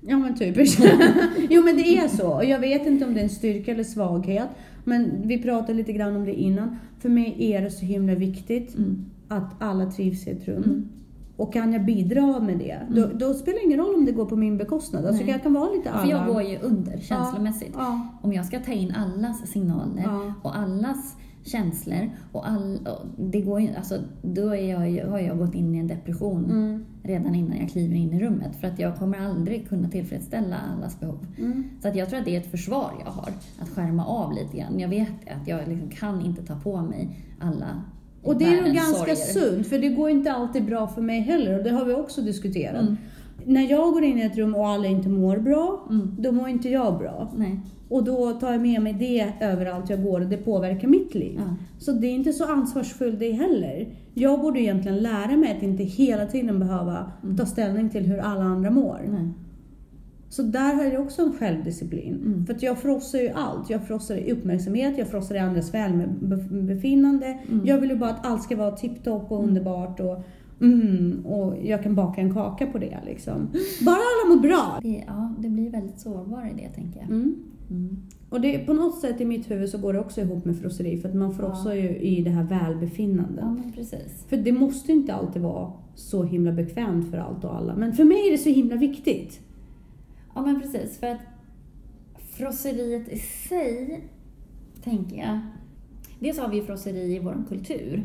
[0.00, 0.82] Ja men typiskt.
[1.50, 2.34] jo men det är så.
[2.34, 4.48] Och jag vet inte om det är en styrka eller svaghet.
[4.84, 6.76] Men vi pratade lite grann om det innan.
[6.98, 9.04] För mig är det så himla viktigt Mm.
[9.28, 10.62] att alla trivs i ett rum.
[10.62, 10.88] Mm.
[11.36, 14.24] Och kan jag bidra med det, då, då spelar det ingen roll om det går
[14.26, 15.06] på min bekostnad.
[15.06, 15.32] Alltså Nej.
[15.32, 16.02] jag kan vara lite alla.
[16.02, 17.72] För jag går ju under känslomässigt.
[17.74, 18.08] Ja.
[18.22, 20.32] Om jag ska ta in allas signaler Ja.
[20.42, 21.16] och allas
[21.48, 25.74] känslor och all, och det går ju, alltså, då är jag, har jag gått in
[25.74, 26.84] i en depression Mm.
[27.02, 28.56] redan innan jag kliver in i rummet.
[28.60, 31.26] För att jag kommer aldrig kunna tillfredsställa allas behov.
[31.38, 31.64] Mm.
[31.82, 34.56] Så att jag tror att det är ett försvar jag har, att skärma av lite
[34.56, 34.78] grann.
[34.78, 35.08] Jag vet
[35.40, 37.08] att jag liksom kan inte ta på mig
[37.40, 37.82] alla
[38.22, 39.14] Och det är nog ganska sorger.
[39.14, 41.58] sunt, för det går inte alltid bra för mig heller.
[41.58, 42.82] Och det har vi också diskuterat.
[42.82, 42.96] Mm.
[43.48, 46.16] När jag går in i ett rum och alla inte mår bra, Mm.
[46.18, 47.32] då mår inte jag bra.
[47.36, 47.60] Nej.
[47.88, 51.34] Och då tar jag med mig det överallt jag går och det påverkar mitt liv.
[51.36, 51.56] Ja.
[51.78, 53.88] Så det är inte så ansvarsfullt det heller.
[54.14, 57.36] Jag borde egentligen lära mig att inte hela tiden behöva Mm.
[57.36, 59.00] ta ställning till hur alla andra mår.
[59.08, 59.28] Nej.
[60.30, 62.14] Så där har jag också en självdisciplin.
[62.24, 62.46] Mm.
[62.46, 63.70] För att jag frossar ju allt.
[63.70, 67.26] Jag frossar i uppmärksamhet, jag frossar i andras välbefinnande.
[67.26, 67.66] Mm.
[67.66, 70.00] Jag vill ju bara att allt ska vara tipptopp och underbart.
[70.00, 70.22] Och,
[70.60, 73.48] Mm, och jag kan baka en kaka på det liksom.
[73.84, 74.78] Bara alla mår bra.
[74.82, 77.10] Det, ja, det blir väldigt sårbar i det, tänker jag.
[77.10, 77.36] Mm.
[77.70, 77.96] Mm.
[78.30, 80.96] Och det, på något sätt i mitt huvud så går det också ihop med frosseri
[80.96, 81.50] för att man får Ja.
[81.50, 83.38] också ju i det här välbefinnandet.
[83.40, 84.24] Ja, men precis.
[84.28, 87.76] För det måste inte alltid vara så himla bekvämt för allt och alla.
[87.76, 89.40] Men för mig är det så himla viktigt.
[90.34, 90.98] Ja, men precis.
[90.98, 91.20] För att
[92.36, 94.04] frosseriet i sig,
[94.84, 95.38] tänker jag.
[96.20, 98.02] Dels har vi frosseri i vår kultur.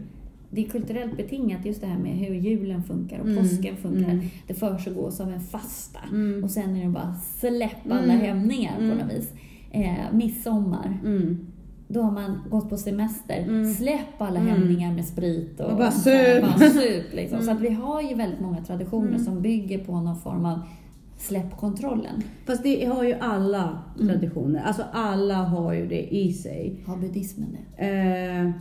[0.56, 4.10] Det är kulturellt betingat just det här med hur julen funkar och Mm, påsken funkar.
[4.12, 4.26] mm.
[4.48, 6.00] Det försiggås av en fasta.
[6.12, 6.44] Mm.
[6.44, 8.90] Och sen är det bara släpp alla Mm, hämningar mm.
[9.00, 9.32] på något vis.
[9.72, 11.48] Eh, midsommar, Mm.
[11.88, 13.44] då har man gått på semester.
[13.48, 13.74] Mm.
[13.74, 14.52] Släpp alla Mm.
[14.52, 16.42] hämningar med sprit och, Och bara sup.
[16.42, 17.38] bara sup liksom.
[17.38, 17.56] Så Mm.
[17.58, 19.20] att vi har ju väldigt många traditioner Mm.
[19.24, 20.60] som bygger på någon form av
[21.18, 22.22] släpp kontrollen.
[22.46, 24.08] Fast det har ju alla Mm.
[24.08, 24.60] traditioner.
[24.66, 26.84] Alltså alla har ju det i sig.
[26.86, 27.86] Har buddhismen det?
[27.88, 28.52] Eh,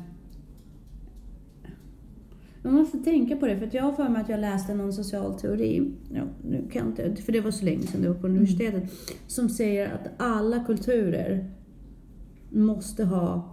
[2.62, 5.34] man måste tänka på det, för jag har för mig att jag läste någon social
[5.34, 8.26] teori, ja, nu kan jag inte, för det var så länge sedan det var på
[8.26, 8.90] universitetet,
[9.26, 11.50] som säger att alla kulturer
[12.50, 13.48] måste ha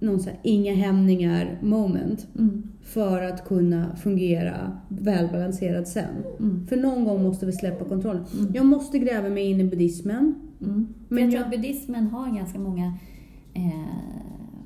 [0.00, 2.62] någon så här inga hämningar moment Mm.
[2.82, 6.14] för att kunna fungera välbalanserat sen.
[6.40, 6.66] Mm.
[6.66, 8.24] För någon gång måste vi släppa kontrollen.
[8.38, 8.52] Mm.
[8.54, 10.34] Jag måste gräva mig in i buddhismen.
[10.62, 10.88] Mm.
[11.08, 12.94] Men jag tror jag- att buddhismen har ganska många
[13.54, 13.94] eh,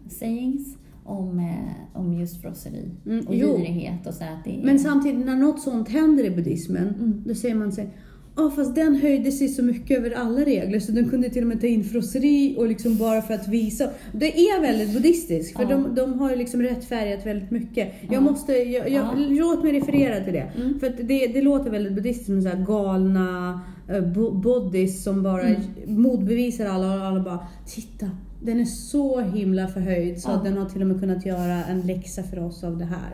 [0.09, 3.57] sayings om, eh, om just frosseri Mm, och jo.
[3.57, 4.65] girighet och så att det är...
[4.65, 7.23] Men samtidigt när något sånt händer i buddhismen, Mm.
[7.27, 7.89] då säger man sig
[8.37, 11.49] Ja fast den höjde sig så mycket över alla regler så den kunde till och
[11.49, 13.91] med ta in frosseri och liksom bara för att visa.
[14.13, 15.69] Det är väldigt buddhistiskt för Ja.
[15.69, 17.93] de, de har ju liksom rättfärgat väldigt mycket.
[18.01, 18.09] Ja.
[18.13, 19.15] Jag måste, jag, jag, Ja.
[19.17, 20.51] låt mig referera till det.
[20.57, 20.81] Mm.
[20.81, 25.61] För det, det låter väldigt buddhistiskt med så här galna uh, bodhis som bara Mm.
[25.87, 28.11] motbevisar alla och alla bara Titta!
[28.45, 30.35] Den är så himla förhöjd så Ja.
[30.37, 33.13] att den har till och med kunnat göra en läxa för oss av det här.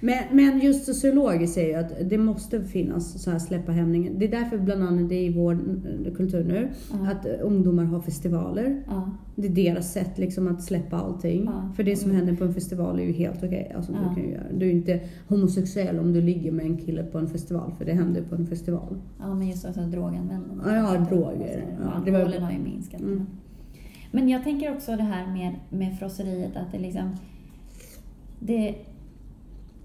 [0.00, 4.12] Men, men just sociologer säger ju att det måste finnas så här släppa hämningen.
[4.18, 7.10] Det är därför bland annat det är i vår eh, kultur nu, Ja.
[7.10, 8.82] att ungdomar har festivaler.
[8.86, 9.10] Ja.
[9.36, 11.44] Det är deras sätt liksom att släppa allting.
[11.44, 11.72] Ja.
[11.76, 12.16] För det som Mm.
[12.16, 13.72] händer på en festival är ju helt okej.
[13.76, 13.98] Alltså, Ja.
[14.14, 14.42] du, kan göra.
[14.58, 17.92] du är inte homosexuell om du ligger med en kille på en festival, för det
[17.92, 18.96] händer på en festival.
[19.20, 20.60] ja, men just alltså droganvändning.
[20.66, 21.64] Ja, ja, droger.
[21.78, 23.00] Och Ja, det var- har ju minskat.
[23.00, 23.26] Mm.
[24.18, 27.16] Men jag tänker också det här med, med frosseriet, att det liksom...
[28.40, 28.74] Det,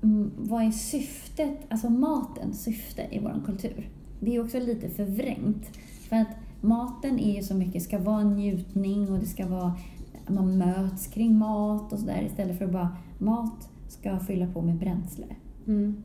[0.01, 3.89] mm, vad är syftet, alltså matens syfte i vår kultur?
[4.19, 5.77] Det är också lite förvrängt.
[6.09, 6.27] För att
[6.61, 9.73] maten är ju så mycket, ska vara en njutning och det ska vara,
[10.27, 14.75] man möts kring mat och sådär istället för att bara, mat ska fylla på med
[14.75, 15.25] bränsle.
[15.67, 16.03] Mm.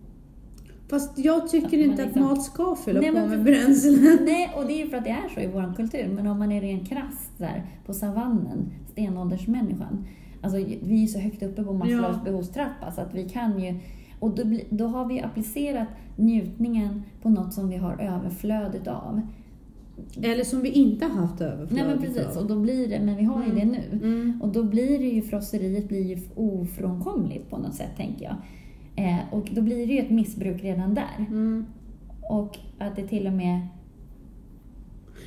[0.90, 4.18] Fast jag tycker inte men att liksom- mat ska fylla Nej, på med bränsle.
[4.24, 6.08] Nej, och det är ju för att det är så i vår kultur.
[6.14, 10.06] Men om man är ren krasst där, på savannen, stenåldersmänniskan.
[10.40, 12.20] Alltså vi är så högt uppe på Maslows Ja.
[12.24, 13.74] behovstrappa så att vi kan ju...
[14.20, 19.20] Och då, då har vi applicerat njutningen på något som vi har överflöd utav.
[20.22, 22.42] Eller som vi inte har haft överflöd Nej men precis, utav.
[22.42, 23.82] och då blir det, men vi har ju det nu.
[23.92, 24.40] Mm.
[24.42, 28.34] Och då blir det ju, frosseriet blir ju ofrånkomligt på något sätt tänker jag.
[28.98, 31.26] Eh, och då blir det ju ett missbruk redan där.
[31.28, 31.66] Mm.
[32.30, 33.60] Och att det till och med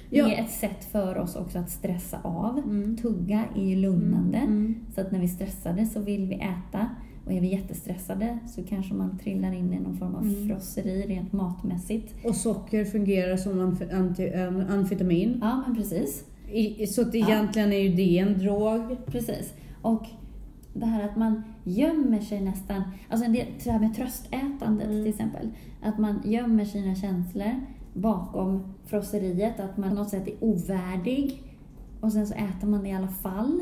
[0.10, 0.28] Ja.
[0.32, 2.58] är ett sätt för oss också att stressa av.
[2.58, 2.98] Mm.
[2.98, 4.38] Tugga är ju lugnande.
[4.38, 4.76] Mm.
[4.96, 6.90] Så att när vi är stressade så vill vi äta.
[7.26, 10.48] Och är vi jättestressade så kanske man trillar in i någon form av Mm.
[10.48, 12.26] frosseri rent matmässigt.
[12.26, 13.60] Och socker fungerar som
[14.70, 15.38] amfetamin.
[15.42, 16.26] Ja, men precis.
[16.52, 17.28] I, så att Ja.
[17.28, 19.06] egentligen är ju det en drog.
[19.06, 19.54] Precis.
[19.82, 20.04] Och
[20.74, 25.04] det här att man gömmer sig nästan, alltså det här med tröstätandet Mm.
[25.04, 25.50] till exempel.
[25.82, 27.52] Att man gömmer sina känslor
[27.93, 31.43] bakom frosseriet, att man på något sätt är ovärdig.
[32.02, 33.60] Och sen så äter man det i alla fall.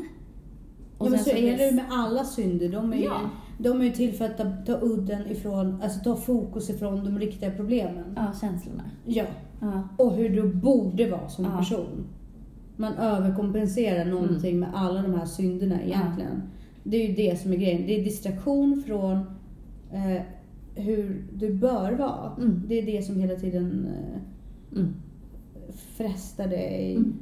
[0.98, 2.68] Och Ja, men sen så är det med alla synder.
[2.68, 3.20] De är, Ja.
[3.58, 7.18] de är ju till för att ta, ta udden ifrån, alltså ta fokus ifrån de
[7.18, 8.04] riktiga problemen.
[8.16, 8.82] Ja, känslorna.
[9.04, 9.24] Ja.
[9.60, 9.82] Ja.
[9.96, 11.58] Och hur du borde vara som Ja.
[11.58, 12.04] person.
[12.76, 16.42] Man överkompenserar någonting med alla de här synderna egentligen.
[16.84, 17.86] Det är ju det som är grejen.
[17.86, 19.16] Det är distraktion från
[19.92, 20.22] eh,
[20.74, 22.32] hur du bör vara.
[22.38, 22.62] Mm.
[22.68, 24.20] Det är det som hela tiden eh,
[24.78, 24.88] Mm.
[25.96, 27.14] frestar dig, Mm.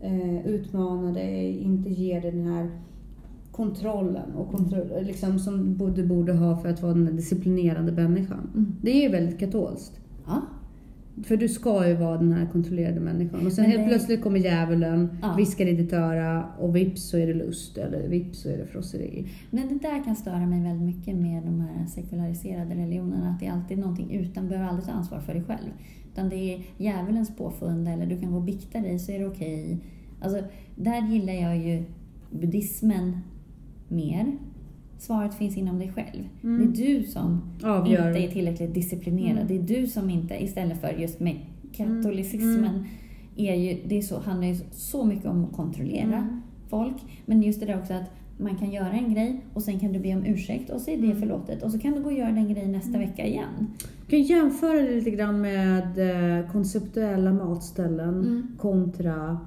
[0.00, 2.70] eh, utmanar dig, inte ger dig den här
[3.52, 8.50] kontrollen och kontroll, liksom, som du borde ha för att vara den disciplinerade människan.
[8.54, 8.72] Mm.
[8.82, 10.00] Det är ju väldigt katolskt.
[11.24, 13.46] För du ska ju vara den här kontrollerade människan.
[13.46, 15.34] Och sen helt plötsligt kommer djävulen, Ja.
[15.38, 18.66] viskar i ditt öra och vips så är det lust eller vips så är det
[18.66, 19.28] frosseri.
[19.50, 23.30] Men det där kan störa mig väldigt mycket med de här sekulariserade religionerna.
[23.30, 25.68] Att det är alltid någonting utan, behöver aldrig ta ansvar för dig själv.
[26.12, 29.26] Utan det är djävulens påfund eller du kan gå och bikta dig så är det
[29.26, 29.78] okej.
[30.22, 30.42] Alltså,
[30.76, 31.84] där gillar jag ju
[32.30, 33.16] buddhismen
[33.88, 34.32] mer.
[35.02, 36.28] Svaret finns inom dig själv.
[36.42, 36.72] Mm.
[36.72, 38.08] Det är du som Avgör.
[38.08, 39.36] inte är tillräckligt disciplinerad.
[39.36, 39.46] Mm.
[39.48, 41.36] Det är du som inte, istället för just med
[41.72, 42.84] katolicismen, Mm.
[43.36, 46.40] är ju, det är så, handlar ju så mycket om att kontrollera Mm.
[46.68, 46.96] folk.
[47.26, 49.98] Men just det där också att man kan göra en grej och sen kan du
[50.00, 51.20] be om ursäkt och så är det Mm.
[51.20, 51.62] förlåtet.
[51.62, 53.66] Och så kan du gå och göra den grejen nästa vecka igen.
[54.06, 55.98] Du kan jämföra det lite grann med
[56.40, 58.46] eh, konceptuella matställen Mm.
[58.58, 59.38] kontra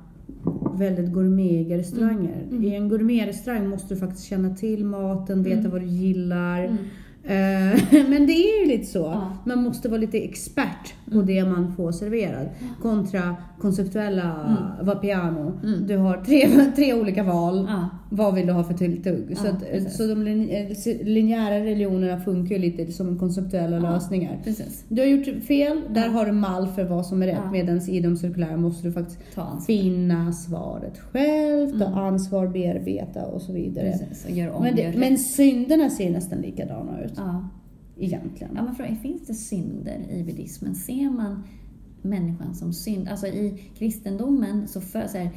[0.77, 2.35] väldigt gourmetiga restauranger.
[2.43, 2.49] Mm.
[2.57, 2.63] Mm.
[2.63, 5.71] I en gourmetrestaurang måste du faktiskt känna till maten, veta Mm.
[5.71, 6.63] vad du gillar.
[6.63, 6.77] Mm.
[7.23, 7.79] Eh,
[8.09, 8.99] Men det är ju lite så.
[8.99, 9.37] Ja.
[9.45, 11.25] Man måste vara lite expert Mm.
[11.25, 12.47] det man får serverad.
[12.81, 15.59] Kontra konceptuella Vapiano.
[15.63, 15.87] Mm.
[15.87, 17.65] Du har tre, tre olika val.
[17.69, 17.89] Ja.
[18.09, 19.37] Vad vill du ha för tilltugg?
[19.37, 19.97] så Ja, att, precis.
[19.97, 23.81] så de eh, linjära religionerna funkar ju lite som konceptuella Ja.
[23.93, 24.39] lösningar.
[24.43, 24.85] Precis.
[24.89, 27.37] Du har gjort fel, där har du mall för vad som är rätt.
[27.45, 27.51] Ja.
[27.51, 29.19] Medan i de cirkulära måste du faktiskt
[29.67, 31.97] finna svaret själv, ta Mm.
[31.99, 33.91] ansvar, bearbeta och så vidare.
[33.91, 34.25] Precis.
[34.25, 34.99] Och gör om, Men, gör det, rätt.
[34.99, 37.19] men synderna ser nästan likadana ut.
[37.97, 38.53] Egentligen.
[38.55, 40.75] Ja, men finns det synder i buddhismen?
[40.75, 41.43] Ser man
[42.01, 43.07] människan som synd?
[43.09, 45.29] Alltså i kristendomen så föds så här,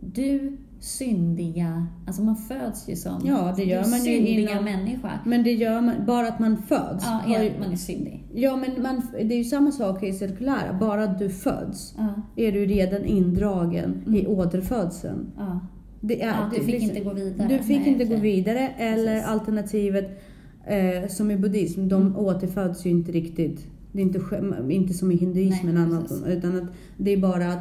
[0.00, 5.10] du syndiga, alltså man föds ju som Ja, det gör man syndiga inom- människa.
[5.26, 7.04] Men det gör man, bara att man föds.
[7.06, 8.24] Ja, ja, man är syndig.
[8.34, 12.14] ja men man, det är ju samma sak i cirkulära, bara att du föds Ja,
[12.36, 14.26] är du redan indragen i Mm.
[14.38, 15.26] återfödseln.
[15.36, 15.60] ja.
[16.00, 17.48] Det är, ja, du fick liksom- inte gå vidare.
[17.48, 19.28] Du fick Nej, inte gå vidare eller Precis.
[19.30, 20.22] alternativet
[20.66, 22.16] eh, som i buddhism, de Mm.
[22.16, 23.66] återföds ju inte riktigt.
[23.92, 24.20] Det är inte,
[24.70, 26.64] inte som i hinduismen Nej, annat, utan att
[26.96, 27.58] det är bara att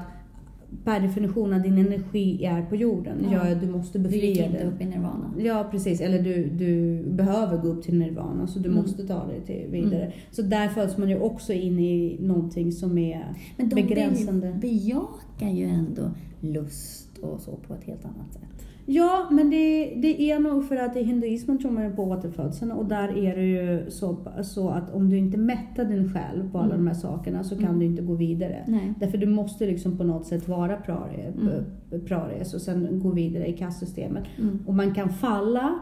[0.83, 3.27] per definition att din energi är på jorden.
[3.31, 3.49] Ja.
[3.49, 3.55] Ja.
[3.55, 5.33] du måste Du gick befria inte upp i nirvana.
[5.37, 8.81] Ja precis, eller du, du behöver gå upp till nirvana så du Mm.
[8.81, 10.13] måste ta dig till vidare.
[10.31, 13.25] Så där föds man ju också in i någonting som är
[13.57, 14.51] Men de begränsande.
[14.51, 18.67] be- bejakar ju ändå lust och så på ett helt annat sätt.
[18.85, 22.71] Ja, men det, det är nog för att i hinduismen tror man ju på återfödseln
[22.71, 26.57] och där är det ju så, så att om du inte mättar din själ på
[26.57, 26.85] alla Mm.
[26.85, 27.79] de här sakerna så kan Mm.
[27.79, 28.63] du inte gå vidare.
[28.67, 28.93] Nej.
[28.99, 32.05] Därför du måste liksom på något sätt vara prarie, Mm.
[32.05, 34.23] praries och sen gå vidare i kastsystemet.
[34.39, 34.59] Mm.
[34.67, 35.75] Och man kan falla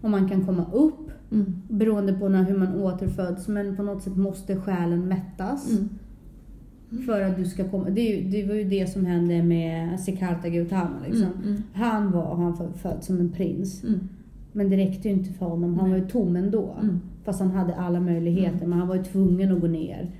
[0.00, 1.62] och man kan komma upp Mm.
[1.68, 5.70] beroende på när, hur man återföds men på något sätt måste själen mättas.
[5.70, 5.88] Mm.
[7.06, 7.90] För att du ska komma.
[7.90, 10.96] Det, det var ju det som hände med Siddhartha Gautama.
[11.06, 11.26] Liksom.
[11.26, 11.48] Mm.
[11.48, 11.62] Mm.
[11.72, 13.84] Han var han var född som en prins.
[13.84, 14.00] Mm.
[14.52, 15.78] Men det räckte ju inte för honom.
[15.78, 16.74] Han var ju tom ändå.
[16.82, 17.00] Mm.
[17.24, 18.66] Fast han hade alla möjligheter.
[18.66, 20.10] Men han var ju tvungen att gå ner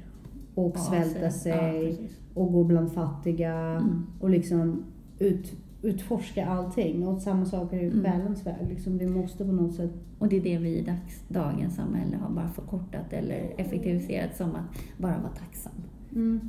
[0.54, 4.06] och Ja, svälta så- sig ja, och gå bland fattiga Mm.
[4.20, 4.82] och liksom
[5.18, 5.52] ut,
[5.82, 7.06] utforska allting.
[7.06, 8.04] Och samma sak är ju Mm.
[8.04, 8.68] själens väg.
[8.68, 9.90] Liksom, vi måste på något sätt...
[10.18, 14.50] Och det är det vi i dags, dagens samhälle har bara förkortat eller effektiviserat som
[14.50, 15.72] att bara vara tacksam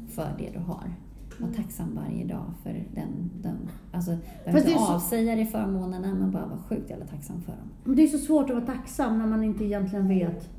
[0.09, 0.95] för det du har.
[1.39, 1.53] Var Mm.
[1.55, 3.57] tacksam varje dag för den, den
[3.91, 7.68] alltså, behöver inte så- avsäga dig förmånerna men bara vara sjukt jävla tacksam för dem.
[7.84, 10.49] Men det är så svårt att vara tacksam när man inte egentligen vet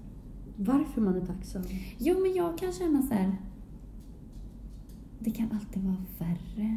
[0.56, 1.62] varför man är tacksam.
[1.98, 3.36] Jo, men jag kan känna så här.
[5.18, 6.76] Det kan alltid vara värre.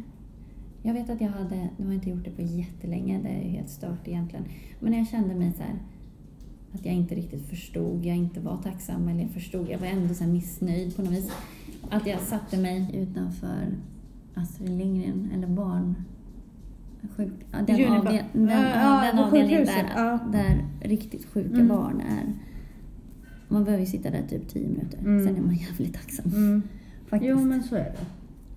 [0.82, 3.42] Jag vet att jag hade, nu har jag inte gjort det på jättelänge, det är
[3.44, 4.44] ju helt stört egentligen.
[4.80, 5.74] Men jag kände mig så här,
[6.72, 10.14] att jag inte riktigt förstod, jag inte var tacksam eller jag förstod, jag var ändå
[10.14, 11.32] så missnöjd på något vis.
[11.90, 13.66] Att jag satte mig utanför
[14.34, 15.94] Astrid Lindgren, eller barn...
[17.16, 17.96] Sjuk, den Unifa.
[17.98, 20.18] avdel, den, Ja, den avdelningen där, ja.
[20.32, 21.68] där riktigt sjuka Mm.
[21.68, 22.32] barn är.
[23.48, 25.24] Man behöver ju sitta där typ 10 minuter, Mm.
[25.26, 26.30] sen är man jävligt tacksam.
[26.34, 26.62] Mm.
[27.06, 27.30] Faktiskt.
[27.30, 27.94] Jo, men så är det.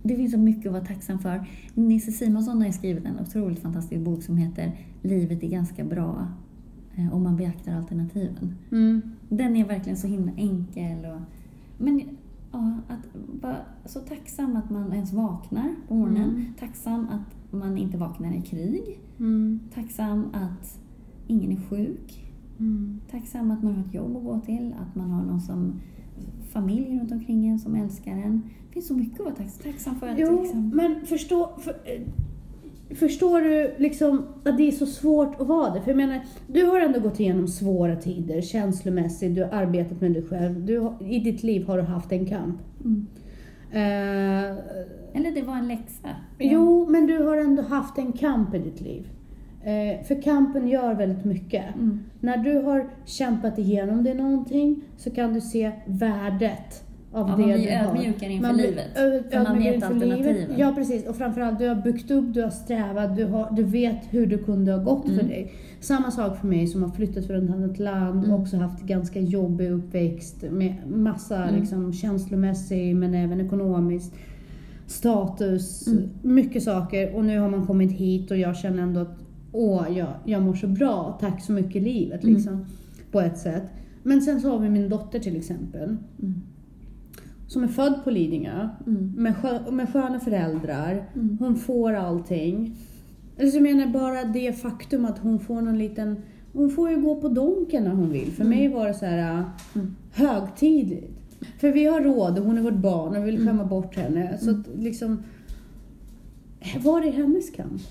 [0.03, 1.45] Det finns så mycket att vara tacksam för.
[1.73, 4.71] Nisse Simonsson har skrivit en otroligt fantastisk bok som heter
[5.01, 6.27] Livet är ganska bra
[6.95, 8.55] eh, om man beaktar alternativen.
[8.71, 9.01] Mm.
[9.29, 11.05] Den är verkligen så himla enkel.
[11.05, 11.21] Och,
[11.77, 12.01] men
[12.51, 13.07] ja, att
[13.41, 16.29] vara så tacksam att man ens vaknar på morgonen.
[16.29, 16.53] Mm.
[16.59, 18.99] Tacksam att man inte vaknar i krig.
[19.19, 19.59] Mm.
[19.73, 20.79] Tacksam att
[21.27, 22.33] ingen är sjuk.
[22.59, 22.99] Mm.
[23.11, 24.75] Tacksam att man har ett jobb att gå till.
[24.79, 25.73] Att man har någon som
[26.49, 28.41] familj runt omkring en som älskar en.
[28.67, 30.07] Det finns så mycket att vara tacksam, tacksam för.
[30.07, 32.01] Att Jo, liksom, men förstå, för, eh,
[32.95, 35.81] förstår du liksom att det är så svårt att vara det?
[35.81, 40.13] För jag menar, du har ändå gått igenom svåra tider känslomässigt, du har arbetat med
[40.13, 40.65] dig själv.
[40.65, 42.59] Du har, I ditt liv har du haft en kamp.
[42.85, 43.07] mm.
[43.73, 44.57] Eh,
[45.13, 46.07] Eller det var en läxa.
[46.39, 49.09] Jo, men du har ändå haft en kamp i ditt liv.
[49.63, 51.75] Eh, för kampen gör väldigt mycket.
[51.75, 51.99] Mm.
[52.19, 56.83] När du har kämpat igenom det någonting så kan du se värdet
[57.13, 58.85] av Ja, det man blir ödmjukare inför Man livet.
[59.31, 60.33] För man vet alternativen.
[60.35, 60.49] livet.
[60.57, 61.07] Ja, precis.
[61.07, 64.37] Och framförallt, du har byggt upp, du har strävat, du, har, du vet hur det
[64.37, 65.27] kunde ha gått för Mm.
[65.27, 65.51] dig.
[65.79, 68.31] Samma sak för mig som har flyttat från ett annat land Mm.
[68.31, 71.59] och också haft ganska jobbig uppväxt med massa Mm.
[71.59, 74.13] liksom, känslomässig men även ekonomiskt
[74.87, 76.09] status, Mm.
[76.21, 77.15] mycket saker.
[77.15, 79.17] Och nu har man kommit hit och jag känner ändå att
[79.51, 82.23] åh, jag, jag mår så bra, tack så mycket livet.
[82.23, 82.35] Mm.
[82.35, 82.65] Liksom.
[83.11, 83.63] på ett sätt.
[84.03, 85.97] Men sen så har vi min dotter till exempel.
[86.21, 86.41] Mm.
[87.51, 88.69] Som är född på Lidingö.
[88.87, 89.13] Mm.
[89.17, 91.05] Med, skö, med sköna föräldrar.
[91.15, 91.37] Mm.
[91.39, 92.75] Hon får allting.
[93.41, 96.15] Alltså jag menar bara det faktum att hon får någon liten...
[96.53, 98.31] Hon får ju gå på Donken när hon vill.
[98.31, 98.57] För Mm.
[98.57, 99.43] mig var det så här äh,
[99.75, 99.95] Mm.
[100.13, 101.17] högtidligt.
[101.59, 103.47] För vi har råd och hon är vårt barn och vi vill Mm.
[103.47, 104.37] skämma bort henne.
[104.37, 105.23] Så att liksom...
[106.83, 107.81] Var är hennes kamp?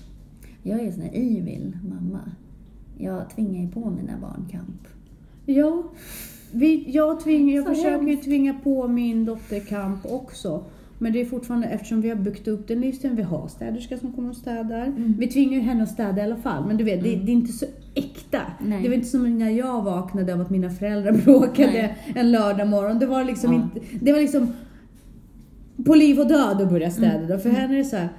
[0.63, 2.19] Jag är en sån här evil mamma.
[2.97, 4.87] Jag tvingar ju på mina barn kamp.
[5.51, 5.83] Ja,
[6.51, 10.63] vi, jag, tving, jag Så försöker ju tvinga på min dotter kamp också.
[10.97, 14.11] Men det är fortfarande, eftersom vi har byggt upp den livsstilen, vi har städerska som
[14.11, 14.85] kommer och städar.
[14.85, 15.15] Mm.
[15.19, 17.33] Vi tvingar ju henne att städa i alla fall, men du vet, det, det är
[17.33, 18.41] inte så äkta.
[18.65, 18.81] Nej.
[18.83, 21.97] Det var inte som när jag vaknade av att mina föräldrar bråkade Nej.
[22.15, 22.99] en lördag morgon.
[22.99, 23.61] Det var liksom Ja.
[23.61, 24.53] inte, det var liksom
[25.85, 27.39] på liv och död att börja städa Mm.
[27.39, 28.09] För henne är det så här,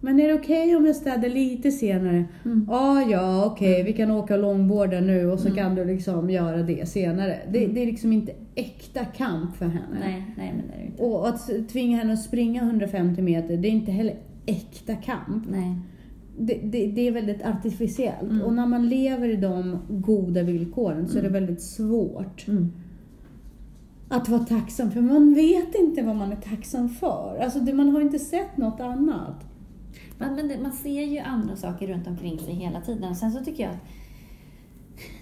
[0.00, 2.24] men är det okej om jag städar lite senare?
[2.44, 2.66] Mm.
[2.68, 6.88] Ja, ja, okej, vi kan åka långborden nu och så kan du liksom göra det
[6.88, 7.38] senare.
[7.52, 9.98] Det, det är liksom inte äkta kamp för henne.
[10.00, 11.02] Nej, nej men det är det inte.
[11.02, 14.14] Och att tvinga henne att springa 150 meter, det är inte heller
[14.46, 15.44] äkta kamp.
[15.50, 15.74] Nej.
[16.40, 18.30] Det, det, det är väldigt artificiellt.
[18.30, 18.42] Mm.
[18.42, 21.40] Och när man lever i de goda villkoren så är det Mm.
[21.44, 22.72] väldigt svårt Mm.
[24.08, 24.90] att vara tacksam.
[24.90, 27.38] För man vet inte vad man är tacksam för.
[27.42, 29.44] Alltså man har inte sett något annat.
[30.18, 33.16] Men, men man ser ju andra saker runt omkring sig hela tiden.
[33.16, 33.80] Sen så tycker jag att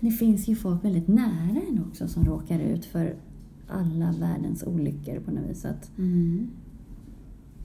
[0.01, 3.14] det finns ju folk väldigt nära en också som råkar ut för
[3.68, 5.64] alla världens olyckor på något vis.
[5.64, 5.90] Att,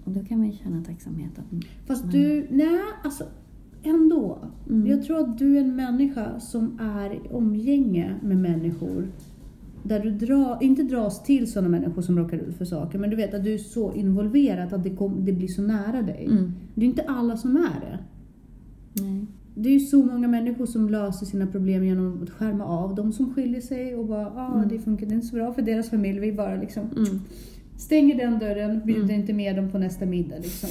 [0.05, 1.31] och då kan man ju känna tacksamhet.
[1.39, 3.23] Att, Fast man- du, nej alltså
[3.83, 4.37] ändå.
[4.69, 4.87] Mm.
[4.87, 9.07] Jag tror att du är en människa som är i omgänge med människor
[9.83, 13.15] där du dra, inte dras till sådana människor som råkar ut för saker, men du
[13.15, 16.25] vet att du är så involverad att det, kom, det blir så nära dig.
[16.25, 16.53] Mm.
[16.75, 17.99] Det är inte alla som är det.
[19.03, 19.25] Nej.
[19.55, 23.13] Det är ju så många människor som löser sina problem genom att skärma av de
[23.13, 24.69] som skiljer sig och bara ah, Mm.
[24.69, 26.19] det funkar inte så bra för deras familj.
[26.19, 27.19] Vi bara liksom Mm.
[27.77, 29.19] stänger den dörren, bjuder Mm.
[29.21, 30.35] inte med dem på nästa middag.
[30.37, 30.69] Liksom.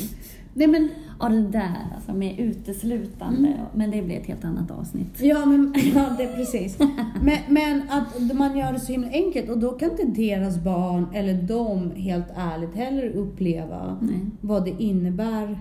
[0.55, 0.89] Nej men
[1.21, 3.49] Ja, det där alltså med uteslutande.
[3.49, 3.67] Mm.
[3.75, 5.21] Men det blir ett helt annat avsnitt.
[5.21, 6.79] Ja, men, ja det är precis.
[7.23, 11.07] Men, men att man gör det så himla enkelt och då kan inte deras barn
[11.15, 14.21] eller de helt ärligt heller uppleva Nej.
[14.41, 15.59] vad det innebär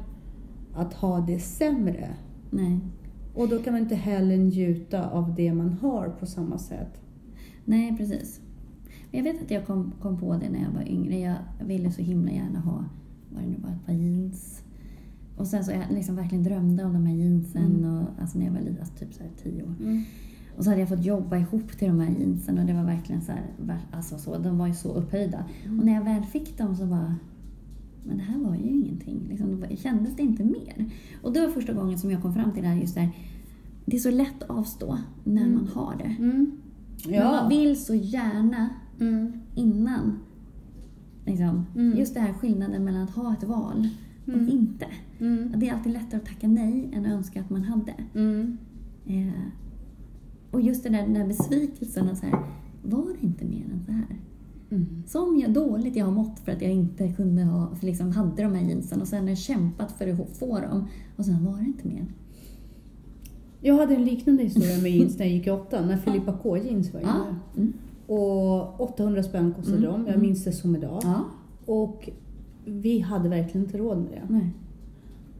[0.74, 2.10] att ha det sämre.
[2.50, 2.80] Nej.
[3.36, 7.02] Och då kan man inte heller njuta av det man har på samma sätt.
[7.66, 8.42] Nej, precis.
[9.12, 11.20] Men jag vet att jag kom, kom på det när jag var yngre.
[11.20, 12.86] Jag ville så himla gärna ha,
[13.30, 14.64] vad det nu var, ett par jeans.
[15.40, 17.66] Och sen så jag liksom verkligen drömde om de här jeansen.
[17.66, 17.98] Mm.
[17.98, 19.74] Och, alltså när jag var liten, alltså typ så här tio år.
[20.58, 23.22] Och så hade jag fått jobba ihop till de här jeansen och det var verkligen
[23.22, 23.44] så här,
[23.92, 25.46] alltså så, de var ju så upphöjda.
[25.66, 25.80] Mm.
[25.80, 27.16] Och när jag väl fick dem så bara,
[28.04, 29.20] men det här var ju ingenting.
[29.30, 30.86] Liksom, det kändes det inte mer.
[31.24, 33.12] Och det var första gången som jag kom fram till det här, just det här,
[33.86, 35.54] det är så lätt att avstå när Mm.
[35.56, 36.16] man har det.
[36.24, 36.52] Mm.
[37.10, 38.70] Men man vill så gärna
[39.00, 39.32] Mm.
[39.56, 40.20] innan.
[41.26, 41.66] Liksom.
[41.76, 41.98] Mm.
[41.98, 43.90] Just det här skillnaden mellan att ha ett val
[44.34, 44.50] Mm.
[44.50, 44.86] inte.
[45.20, 45.54] Mm.
[45.56, 47.94] Det är alltid lättare att tacka nej än att önska att man hade.
[48.16, 48.58] Mm.
[49.08, 49.34] Eh,
[50.52, 52.40] och just det där, den där besvikelsen så här,
[52.84, 54.06] var det inte mer än så här?
[54.72, 55.04] Mm.
[55.08, 58.44] Som jag dåligt jag har mått för att jag inte kunde ha, för liksom hade
[58.44, 61.58] de här jeansen och sen har jag kämpat för att få dem och sen var
[61.58, 62.06] det inte mer.
[63.62, 66.58] Jag hade en liknande historia med jeans när jag gick i åttan, när Filippa K
[66.58, 67.08] jeans var Ja.
[67.08, 67.36] inne.
[67.58, 67.74] Mm.
[68.08, 69.92] Och 800 spänn kostade Mm.
[69.92, 70.22] de, jag Mm.
[70.22, 71.00] minns det som idag.
[71.04, 71.24] Ja.
[71.66, 72.10] Och
[72.66, 74.34] vi hade verkligen inte råd med det.
[74.34, 74.50] Nej.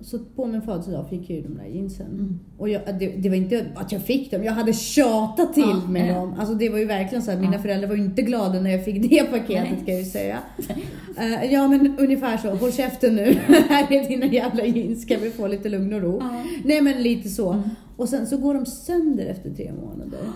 [0.02, 2.08] Så på min födelsedag fick jag ju de där jeansen.
[2.08, 2.40] Mm.
[2.58, 5.90] Och jag, det, det var inte att jag fick dem, jag hade tjatat till Ja,
[5.90, 6.16] med ja.
[6.20, 6.34] dem.
[6.40, 7.60] Alltså det var ju verkligen så att mina Ja.
[7.60, 9.82] föräldrar var ju inte glada när jag fick det paketet Nej.
[9.86, 10.40] kan jag ju säga.
[11.18, 13.24] Eh, ja men ungefär så, håll käften nu,
[13.70, 16.18] här är dina jävla jeans, ska vi få lite lugn och ro.
[16.22, 16.44] Ja.
[16.64, 17.52] Nej men lite så.
[17.52, 17.70] Mm.
[17.98, 20.20] Och sen så går de sönder efter tre månader.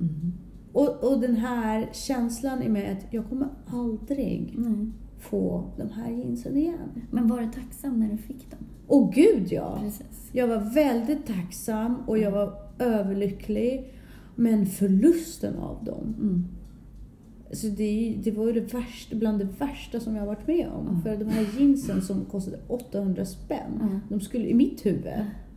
[0.00, 0.32] Mm.
[0.72, 4.86] Och, och den här känslan i mig att jag kommer aldrig Nej.
[5.20, 7.02] Få de här jeansen igen.
[7.10, 8.60] Men var du tacksam när du fick dem?
[8.86, 9.78] Och gud ja!
[9.82, 10.30] Precis.
[10.32, 13.92] Jag var väldigt tacksam och jag var överlycklig.
[14.34, 16.44] Men förlusten av dem, Mm.
[17.52, 20.68] så det, det var ju det värsta, bland det värsta som jag har varit med
[20.68, 20.86] om.
[20.94, 21.00] Ja.
[21.10, 24.00] För de här jeansen som kostade 800 spänn, Ja.
[24.08, 25.12] de skulle i mitt huvud,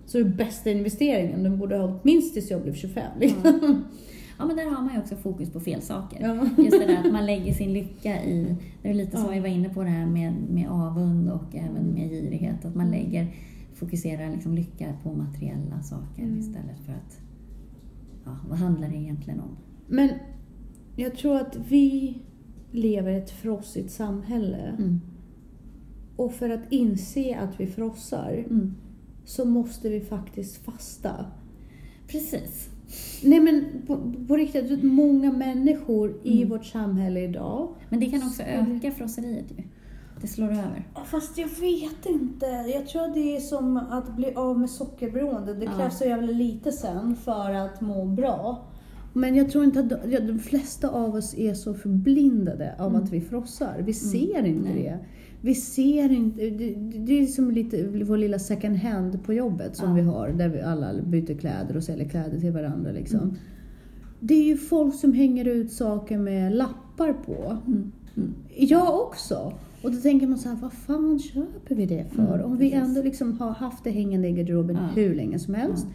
[0.05, 1.43] så är det bästa investeringen.
[1.43, 3.03] De borde ha hållit minst tills jag blev 25.
[3.19, 3.83] Liksom.
[4.39, 6.17] Ja, men där har man ju också fokus på fel saker.
[6.21, 6.63] Ja.
[6.63, 9.31] Just det där att man lägger sin lycka i, det är lite som Ja.
[9.31, 12.91] vi var inne på det här med, med avund och även med girighet, att man
[12.91, 13.27] lägger,
[13.73, 16.39] fokuserar liksom lycka på materiella saker Mm.
[16.39, 17.19] istället för att,
[18.25, 19.57] ja, vad handlar det egentligen om?
[19.87, 20.09] Men
[20.95, 22.17] jag tror att vi
[22.71, 24.75] lever i ett frossigt samhälle.
[24.77, 25.01] Mm.
[26.15, 28.73] Och för att inse att vi frossar Mm.
[29.25, 31.25] Så måste vi faktiskt fasta.
[32.07, 32.69] Precis.
[33.23, 37.75] Nej men på, på riktigt, vet, många människor i vårt samhälle idag.
[37.89, 39.63] Men det kan också Så öka frosseriet ju.
[40.21, 40.87] Det slår över.
[41.05, 42.45] Fast jag vet inte.
[42.45, 45.53] Jag tror att det är som att bli av med sockerberoende.
[45.53, 48.65] Det krävs så jävla lite sen för att må bra.
[49.13, 53.09] Men jag tror inte att de, de flesta av oss är så förblindade av att
[53.09, 53.81] vi frossar.
[53.85, 54.99] Vi ser inte det.
[55.45, 59.89] Vi ser inte, det, det är som lite vår lilla second hand på jobbet som
[59.89, 59.95] Ja.
[59.95, 62.91] vi har, där vi alla byter kläder och säljer kläder till varandra.
[62.91, 63.33] Liksom.
[64.19, 67.57] Det är ju folk som hänger ut saker med lappar på.
[67.67, 67.91] Mm.
[68.17, 68.33] Mm.
[68.57, 69.53] Jag också.
[69.81, 72.33] Och då tänker man så här, vad fan köper vi det för?
[72.35, 72.87] Mm, Om vi precis.
[72.87, 74.87] ändå liksom har haft det hängande i garderoben Ja.
[75.01, 75.87] hur länge som helst.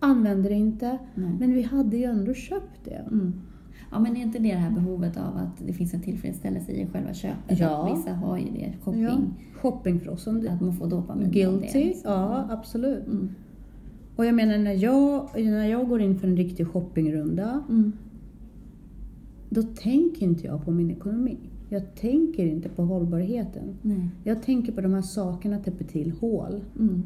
[0.00, 0.98] Använder det inte.
[1.14, 3.04] Men vi hade ju ändå köpt det.
[3.94, 6.86] Ja, men är inte det det här behovet av att det finns en tillfredsställelse i
[6.86, 7.58] själva köpet?
[7.58, 7.94] Ja.
[7.96, 9.18] Vissa har ju det, shopping, Ja.
[9.54, 10.48] Shoppingfrossen.
[10.48, 11.68] att man får dopamin Guilty.
[11.72, 11.84] det.
[11.84, 12.10] liksom.
[12.12, 13.06] Ja, absolut.
[13.06, 13.28] Mm.
[14.16, 17.62] Och jag menar när jag, när jag går in för en riktig shoppingrunda.
[17.68, 17.92] Mm.
[19.50, 21.36] Då tänker inte jag på min ekonomi.
[21.68, 23.74] Jag tänker inte på hållbarheten.
[23.82, 24.08] Nej.
[24.24, 26.60] Jag tänker på de här sakerna täpper till hål.
[26.78, 27.02] Mm.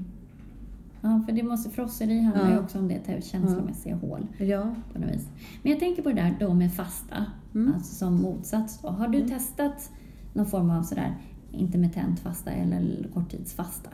[1.01, 2.61] Ja, för det måste, frosseri handlar ju Ja.
[2.61, 4.74] också om det känslomässiga hål Ja.
[4.92, 5.28] på något vis.
[5.62, 7.24] Men jag tänker på det där då med fasta,
[7.55, 7.74] Mm.
[7.74, 8.88] alltså som motsats då.
[8.88, 9.90] Har du testat
[10.32, 11.14] någon form av sådär
[11.53, 13.90] intermittent fasta eller korttidsfasta?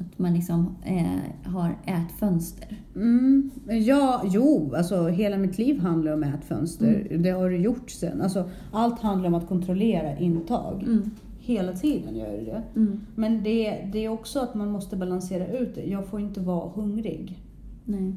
[0.00, 2.80] Att man liksom eh, har ätfönster.
[2.96, 7.16] Mm, ja, jo, alltså hela mitt liv handlar om ätfönster.
[7.20, 8.22] Det har det gjort sen.
[8.22, 10.82] Alltså, allt handlar om att kontrollera intag.
[10.82, 11.10] Mm.
[11.48, 12.62] Hela tiden gör det det.
[12.76, 13.00] Mm.
[13.14, 15.82] Men det, det är också att man måste balansera ut det.
[15.84, 17.42] Jag får inte vara hungrig.
[17.84, 18.14] Nej.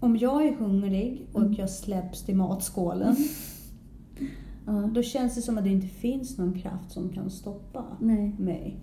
[0.00, 1.52] Om jag är hungrig och Mm.
[1.54, 3.16] jag släpps till matskålen,
[4.66, 4.72] Ja.
[4.72, 8.34] då känns det som att det inte finns någon kraft som kan stoppa Nej.
[8.38, 8.76] mig.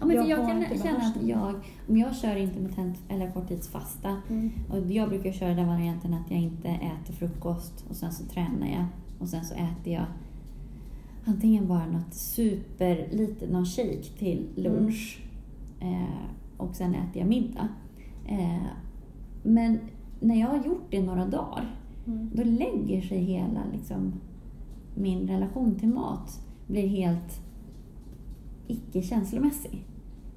[0.00, 1.54] Ja, men Jag jag, kan känna att jag,
[1.88, 4.50] om jag kör intermittent eller korttidsfasta, Mm.
[4.70, 8.66] och jag brukar köra den varianten att jag inte äter frukost och sen så tränar
[8.66, 8.84] jag
[9.20, 10.04] och sen så äter jag
[11.28, 15.22] antingen bara något super lite, någon shake till lunch
[15.80, 17.68] eh, och sen äter jag middag.
[18.28, 18.66] Eh,
[19.42, 19.78] men
[20.20, 21.74] när jag har gjort det några dagar,
[22.06, 22.30] Mm.
[22.34, 24.12] då lägger sig hela liksom,
[24.94, 27.40] min relation till mat blir helt
[28.66, 29.84] icke-känslomässig.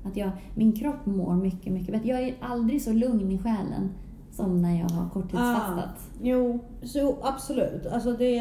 [0.04, 2.10] Att jag, min kropp mår mycket, mycket bättre.
[2.10, 3.90] Jag är aldrig så lugn i själen
[4.32, 6.10] som när jag har korttidsfastat.
[6.22, 7.86] Jo, så absolut.
[7.86, 8.36] Alltså det,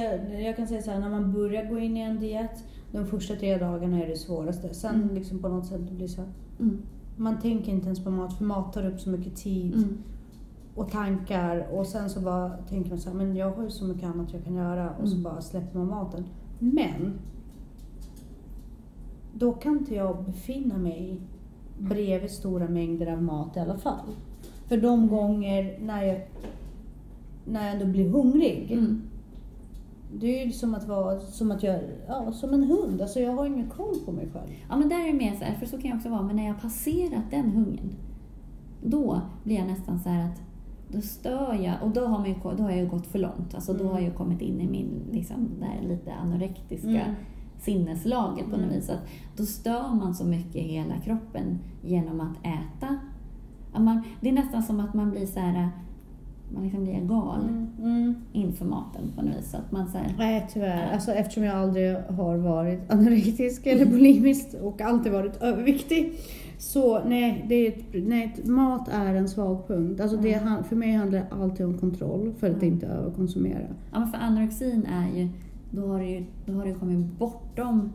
[0.45, 3.35] jag kan säga så här, när man börjar gå in i en diet, de första
[3.37, 4.75] tre dagarna är det svåraste.
[4.75, 5.15] Sen Mm.
[5.15, 6.31] liksom på något sätt det blir så här,
[6.61, 6.79] Mm.
[7.17, 9.99] man tänker inte ens på mat, för mat tar upp så mycket tid Mm.
[10.75, 11.67] och tankar.
[11.73, 14.33] Och sen så bara tänker man så här, men jag har ju så mycket annat
[14.33, 14.91] jag kan göra.
[15.03, 15.23] Och så Mm.
[15.25, 16.25] bara släpper man maten.
[16.59, 17.13] Men,
[19.35, 21.21] då kan inte jag befinna mig
[21.79, 24.07] bredvid stora mängder av mat i alla fall.
[24.71, 26.21] För de gånger när jag,
[27.45, 29.03] när jag ändå blir hungrig, Mm.
[30.21, 33.01] det är ju som att vara som att jag, ja, som en hund.
[33.03, 34.49] Alltså jag har ingen koll på mig själv.
[34.69, 36.37] Ja, men där är det mer så här, för så kan jag också vara, men
[36.37, 37.91] när jag har passerat den hungern,
[38.85, 40.43] då blir jag nästan så här att
[40.89, 43.55] då stör jag, och då har, man ju, då har jag ju gått för långt.
[43.55, 43.93] Alltså då Mm.
[43.93, 47.15] har jag kommit in i min, liksom, där lite anorektiska Mm.
[47.59, 48.75] sinneslaget på något Mm.
[48.75, 48.91] vis.
[48.91, 49.07] Att
[49.37, 52.97] då stör man så mycket hela kroppen genom att äta.
[53.79, 55.69] Man, det är nästan som att man blir så här,
[56.55, 57.41] man liksom blir gal
[57.79, 58.15] Mm.
[58.33, 59.55] inför maten på något vis.
[59.55, 60.93] Att man så här, Nej, tyvärr.
[60.93, 66.13] Alltså, eftersom jag aldrig har varit anorektisk eller bulimisk och alltid varit överviktig.
[66.59, 70.01] Så nej, det är nej, mat är en svag punkt.
[70.01, 70.49] Alltså, det, Mm.
[70.49, 72.75] han- för mig handlar det alltid om kontroll för att Mm.
[72.75, 73.61] inte överkonsumera.
[73.93, 75.29] Ja, men för anorexin är ju,
[75.71, 77.93] då har du då har du kommit bortom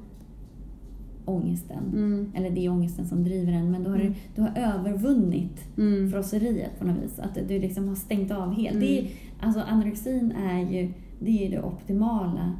[1.25, 1.83] ångesten.
[1.93, 2.31] Mm.
[2.35, 4.07] Eller det är ångesten som driver en, men då har Mm.
[4.13, 6.11] du, du har övervunnit Mm.
[6.11, 7.19] frosseriet på något vis.
[7.19, 8.75] Att du liksom har stängt av helt.
[8.75, 8.79] Mm.
[8.87, 9.07] Det är,
[9.39, 12.53] alltså anorexin är ju det, är det optimala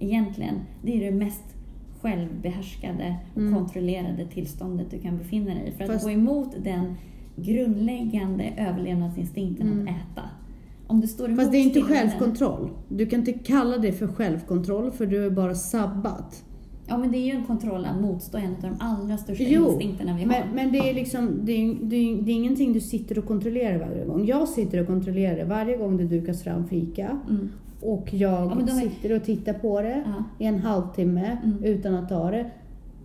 [0.00, 0.54] egentligen.
[0.82, 1.42] Det är det mest
[2.00, 3.54] självbehärskade och Mm.
[3.54, 5.70] kontrollerade tillståndet du kan befinna dig i.
[5.70, 6.94] För att Fast- gå emot den
[7.36, 9.82] grundläggande överlevnadsinstinkten Mm.
[9.82, 10.22] att äta.
[10.86, 12.70] Om du står Fast det är inte självkontroll.
[12.88, 16.44] Du kan inte kalla det för självkontroll för du är bara sabbat.
[16.88, 19.68] Ja, men det är ju en kontroll att motstå en av de allra största Jo,
[19.68, 20.28] instinkterna vi har.
[20.28, 23.26] Men, men det är liksom, det är, det, är, det är ingenting du sitter och
[23.26, 24.26] kontrollerar varje gång.
[24.26, 27.18] Jag sitter och kontrollerar det varje gång det dukas fram fika.
[27.30, 27.48] Mm.
[27.82, 28.36] Och jag Ja,
[28.72, 30.24] har- sitter och tittar på det Ja.
[30.38, 31.64] i en halvtimme Mm.
[31.64, 32.50] utan att ta det.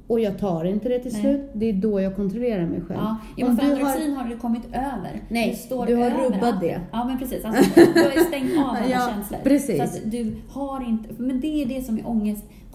[0.08, 1.22] Och jag tar inte det till Nej.
[1.22, 1.42] slut.
[1.54, 3.00] Det är då jag kontrollerar mig själv.
[3.36, 4.30] Ja, men för du har- har...
[4.30, 5.22] du kommit över.
[5.30, 6.82] Nej, du, står du har över rubbat det.
[6.92, 7.46] Ja, men precis.
[7.46, 9.40] Alltså, du har ju stängt av alla Ja, känslor.
[9.44, 9.78] precis.
[9.78, 11.10] Så att du har inte...
[11.18, 12.08] Men det är det som är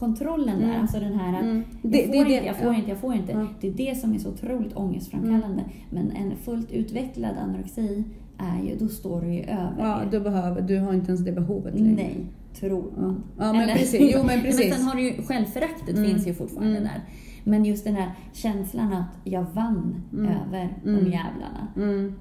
[0.03, 0.69] ångestkontrollen där.
[0.69, 0.81] Mm.
[0.81, 1.41] Alltså den här...
[1.43, 1.63] Mm.
[1.83, 3.47] Jag Det- får det inte, jag får inte, jag får inte.
[3.61, 5.65] Det är det som är så otroligt ångestframkallande.
[5.91, 8.05] Men en fullt utvecklad anorexi
[8.39, 11.33] är ju, då står du ju över Ja, du, behöver, du har inte ens det
[11.33, 11.95] behovet längre.
[11.95, 12.27] Nej,
[12.61, 13.23] tror man.
[13.39, 14.11] Ja, men precis.
[14.15, 14.69] Jo, men precis.
[14.71, 16.11] Men sen har du ju, självföraktet Mm.
[16.11, 16.83] finns ju fortfarande Mm.
[16.83, 17.01] där.
[17.45, 20.27] Men just den här känslan att jag vann Mm.
[20.27, 21.05] över de Mm.
[21.05, 22.15] jävlarna Mm.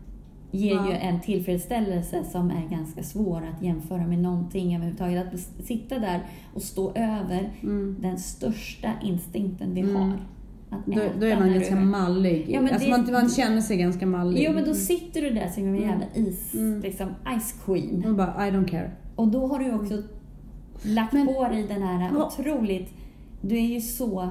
[0.57, 0.87] Ger Ja.
[0.89, 5.33] ju en tillfredsställelse som är ganska svår att jämföra med någonting överhuvudtaget.
[5.33, 6.19] Att sitta där
[6.53, 7.95] och stå över Mm.
[8.01, 9.95] den största instinkten vi Mm.
[9.95, 10.11] har.
[10.85, 12.45] Då, då är man ganska du- mallig.
[12.49, 14.43] Ja, men alltså det- man, man känner sig ganska mallig.
[14.47, 16.81] Jo men då sitter du där som en jävla is, Mm.
[16.81, 17.07] liksom
[17.39, 18.01] ice queen.
[18.05, 18.91] Man bara, I don't care.
[19.15, 20.01] Och då har du också
[20.81, 22.89] lagt Men- på dig den här otroligt...
[23.41, 24.29] Du är ju så...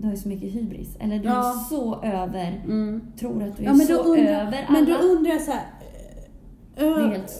[0.00, 0.96] Du har ju så mycket hybris.
[1.00, 1.50] Eller du Ja.
[1.50, 2.62] är så över...
[2.64, 3.02] Mm.
[3.20, 4.70] Tror att du är Ja, men så undrar, över alla.
[4.70, 5.62] men då undrar jag så här.
[6.76, 7.32] Är Ö, helt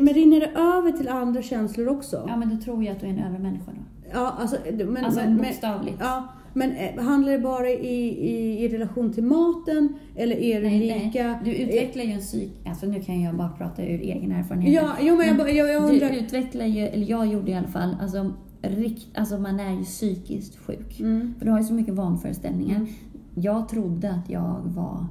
[0.00, 2.24] men rinner det över till andra känslor också?
[2.28, 4.08] Ja men då tror jag att du är en övermänniska då.
[4.12, 4.56] Ja, alltså,
[4.86, 5.96] men, Alltså men, men, bokstavligt.
[6.00, 9.88] ja, men eh, handlar det bara i, i, i relation till maten?
[10.16, 11.24] Eller är det Nej, lika?
[11.26, 11.36] nej.
[11.44, 12.52] Du utvecklar ju en psyk...
[12.66, 14.72] Alltså nu kan jag bara prata ur egen erfarenhet.
[14.74, 16.10] Ja, jo, men jag, bara- jag, jag undrar.
[16.10, 18.32] Du utvecklar ju, eller jag gjorde i alla fall, alltså,
[18.70, 21.00] rikt, alltså man är ju psykiskt sjuk.
[21.00, 21.34] Mm.
[21.38, 22.76] För du har ju så mycket vanföreställningar.
[22.76, 22.88] Mm.
[23.34, 25.06] Jag trodde att jag var...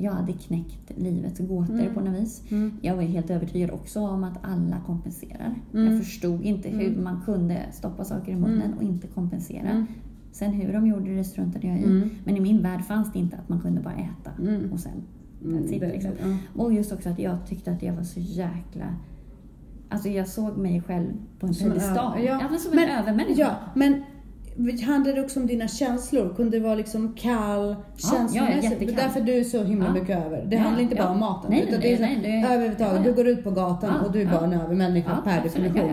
[0.00, 1.94] Jag hade knäckt livets gåtor Mm.
[1.94, 2.42] på något vis.
[2.50, 2.72] Mm.
[2.82, 5.54] Jag var helt övertygad också om att alla kompenserar.
[5.74, 5.86] Mm.
[5.92, 7.04] Jag förstod inte hur Mm.
[7.04, 8.76] man kunde stoppa saker i munnen Mm.
[8.78, 9.68] och inte kompensera.
[9.70, 9.86] Mm.
[10.32, 11.84] Sen hur de gjorde det struntade jag i.
[11.84, 12.10] Mm.
[12.24, 14.72] Men i min värld fanns det inte att man kunde bara äta Mm.
[14.72, 15.02] och sen
[15.44, 16.10] Mm, it, liksom.
[16.22, 16.36] ja.
[16.62, 18.94] och just också att jag tyckte att jag var så jäkla...
[19.90, 21.06] Alltså jag såg mig själv
[21.40, 22.12] på en piedestal.
[22.16, 22.22] ja.
[22.22, 23.40] Ja, men som Men- en övermänniska.
[23.40, 24.02] Ja, men
[24.86, 26.34] handlar det också om dina känslor?
[26.34, 28.90] Kunde det vara liksom kall, Ja, känslomässigt?
[28.90, 28.96] ja.
[28.96, 29.92] Därför du är så himla Ja.
[29.92, 30.44] mycket över.
[30.46, 31.50] Det Ja, handlar inte bara om maten.
[31.50, 33.04] Nej, utan nej, det är nej, är- överhuvudtaget.
[33.04, 35.90] Du går ut på gatan och du är bara en övermänniska per definition.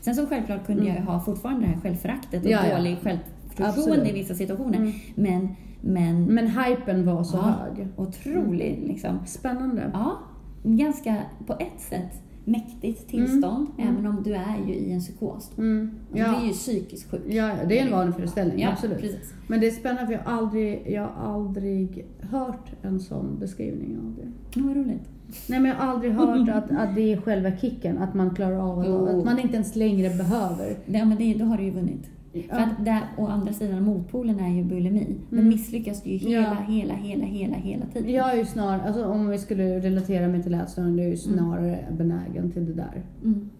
[0.00, 2.76] Sen så självklart kunde jag ju ha fortfarande det här självföraktet och Ja, ja.
[2.76, 4.76] dålig självförtroende i vissa situationer.
[4.78, 4.92] Mm.
[5.14, 5.48] Men,
[5.80, 7.88] men, Men hypen var så hög.
[7.96, 9.18] otrolig liksom.
[9.26, 9.90] Spännande.
[9.94, 10.18] Ja,
[10.64, 11.16] ganska
[11.46, 13.94] på ett sätt mäktigt tillstånd, Mm.
[13.94, 15.50] även om du är ju i en psykos.
[15.58, 15.90] Mm.
[16.10, 16.30] Alltså, Ja.
[16.38, 17.20] Du är ju psykiskt sjuk.
[17.28, 18.98] Ja, det är en vanföreställning, Ja, absolut.
[19.00, 19.34] precis.
[19.48, 23.98] Men det är spännande för jag har aldrig, jag har aldrig hört en sån beskrivning
[23.98, 24.28] av det.
[24.60, 25.08] Ja, vad roligt.
[25.48, 28.58] Nej men jag har aldrig hört att, att det är själva kicken, att man klarar
[28.58, 29.06] av Jo.
[29.18, 30.76] att man inte ens längre behöver.
[30.86, 32.10] Ja, men det, då har du ju vunnit.
[32.32, 32.64] För Ja.
[32.64, 35.06] att där, å andra sidan, motpolen är ju bulimi.
[35.28, 35.48] Men Mm.
[35.48, 36.72] misslyckas du ju hela, Ja.
[36.72, 38.12] hela, hela, hela, hela tiden.
[38.12, 41.16] Jag är ju snarare, alltså om vi skulle relatera mig till ätstörning, det är ju
[41.16, 43.02] snarare benägen till det där.
[43.24, 43.50] Mm.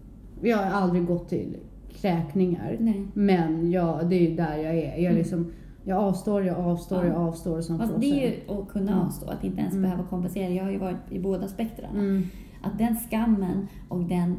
[0.41, 1.55] Jag har aldrig gått till
[2.01, 2.75] kräkningar.
[2.79, 3.05] Nej.
[3.13, 4.83] Men jag, det är ju där jag är.
[4.87, 5.15] Jag, är Mm.
[5.17, 5.51] liksom,
[5.83, 7.11] jag avstår, jag avstår, Ja.
[7.13, 8.07] jag avstår som Fast frosse.
[8.07, 9.03] det är ju att kunna Mm.
[9.05, 9.83] avstå, att inte ens Mm.
[9.83, 10.49] behöva kompensera.
[10.49, 11.99] Jag har ju varit i båda spektrarna.
[11.99, 12.23] Mm.
[12.63, 14.35] Att den skammen och den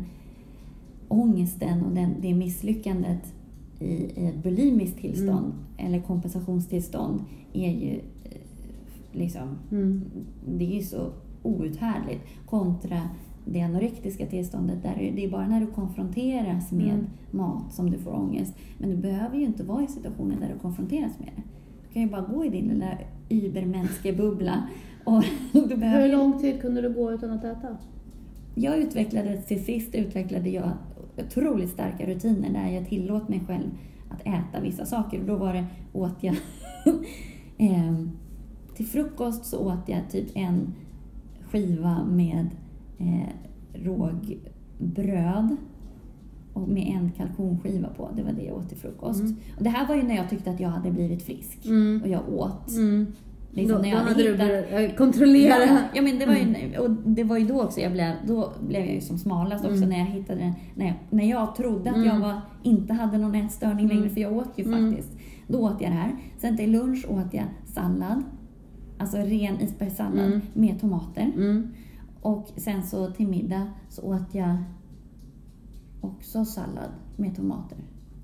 [1.08, 3.34] ångesten och den, det misslyckandet
[3.84, 7.20] i, ett bulimiskt tillstånd eller kompensationstillstånd
[7.52, 8.38] är ju eh,
[9.12, 10.00] liksom, Mm.
[10.48, 11.10] det är ju så
[11.42, 13.00] outhärdligt kontra
[13.46, 17.06] det anorektiska tillståndet där det- är bara när du konfronteras med Mm.
[17.30, 18.54] mat som du får ångest.
[18.78, 21.42] Men du behöver ju inte vara i situationer där du konfronteras med det.
[21.88, 24.62] Du kan ju bara gå i din lilla übermänske-bubbla.
[25.04, 25.22] Och
[25.68, 27.76] du behöver Hur lång tid kunde du gå utan att äta?
[28.54, 30.70] Jag utvecklade, till sist utvecklade jag
[31.18, 33.70] otroligt starka rutiner där jag tillåt mig själv
[34.10, 35.20] att äta vissa saker.
[35.20, 36.36] Och då var det, åt jag...
[37.58, 38.10] Ehm,
[38.76, 40.74] till frukost så åt jag typ en
[41.50, 42.50] skiva med
[42.98, 43.28] eh,
[43.72, 45.56] rågbröd
[46.52, 48.10] och med en kalkonskiva på.
[48.16, 49.20] Det var det jag åt till frukost.
[49.20, 49.36] Mm.
[49.56, 51.66] Och det här var ju när jag tyckte att jag hade blivit frisk.
[51.66, 52.02] Mm.
[52.02, 52.70] Och jag åt.
[52.70, 53.06] Mm.
[53.54, 55.64] Liksom då när då jag hade hade du börjat eh, kontrollera.
[55.64, 58.52] Ja, ja men det var ju, och det var ju då också jag blev, då
[58.68, 59.88] blev jag ju som smalast också Mm.
[59.88, 62.20] när jag hittade, när jag, när jag trodde att jag Mm.
[62.20, 64.14] var, inte hade någon ätstörning längre, Mm.
[64.14, 64.90] för jag åt ju Mm.
[64.92, 65.18] faktiskt.
[65.48, 66.12] Då åt jag det här.
[66.38, 68.22] Sen till lunch åt jag sallad,
[68.98, 70.40] alltså ren isbergssallad Mm.
[70.52, 71.32] med tomater.
[71.36, 71.68] Mm.
[72.22, 74.56] Och sen så till middag så åt jag
[76.00, 77.78] också sallad med tomater.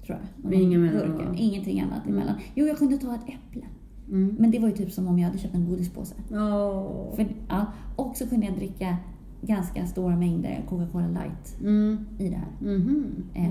[0.07, 1.35] Tror jag.
[1.37, 2.17] Ingenting annat Mm.
[2.17, 2.35] emellan.
[2.55, 3.63] Jo, jag kunde ta ett äpple.
[4.11, 4.37] Mm.
[4.39, 6.15] Men det var ju typ som om jag hade köpt en godispåse.
[6.31, 7.17] Åh.
[7.17, 8.97] För, ja, och så kunde jag dricka
[9.43, 11.99] ganska stora mängder Coca-Cola light Mm.
[12.19, 12.75] i det här.
[12.77, 13.07] Mhm.
[13.35, 13.43] Eh,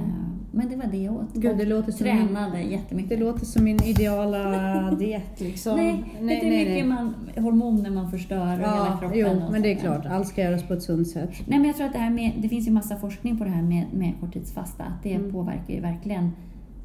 [0.52, 1.34] men det var det jag åt.
[1.34, 3.10] Gud, det och låter som min, tränade jättemycket.
[3.10, 5.76] det låter som min ideala diet liksom.
[5.78, 9.20] nej, du hur mycket Man, hormoner man förstör och hela Ja, kroppen?
[9.20, 10.06] jo, och men det är klart.
[10.06, 11.30] Allt ska göras på ett sunt sätt.
[11.48, 13.50] Nej, men jag tror att det här med, det finns ju massa forskning på det
[13.50, 14.84] här med, med korttidsfasta.
[14.84, 15.32] Att det Mm.
[15.32, 16.32] påverkar ju verkligen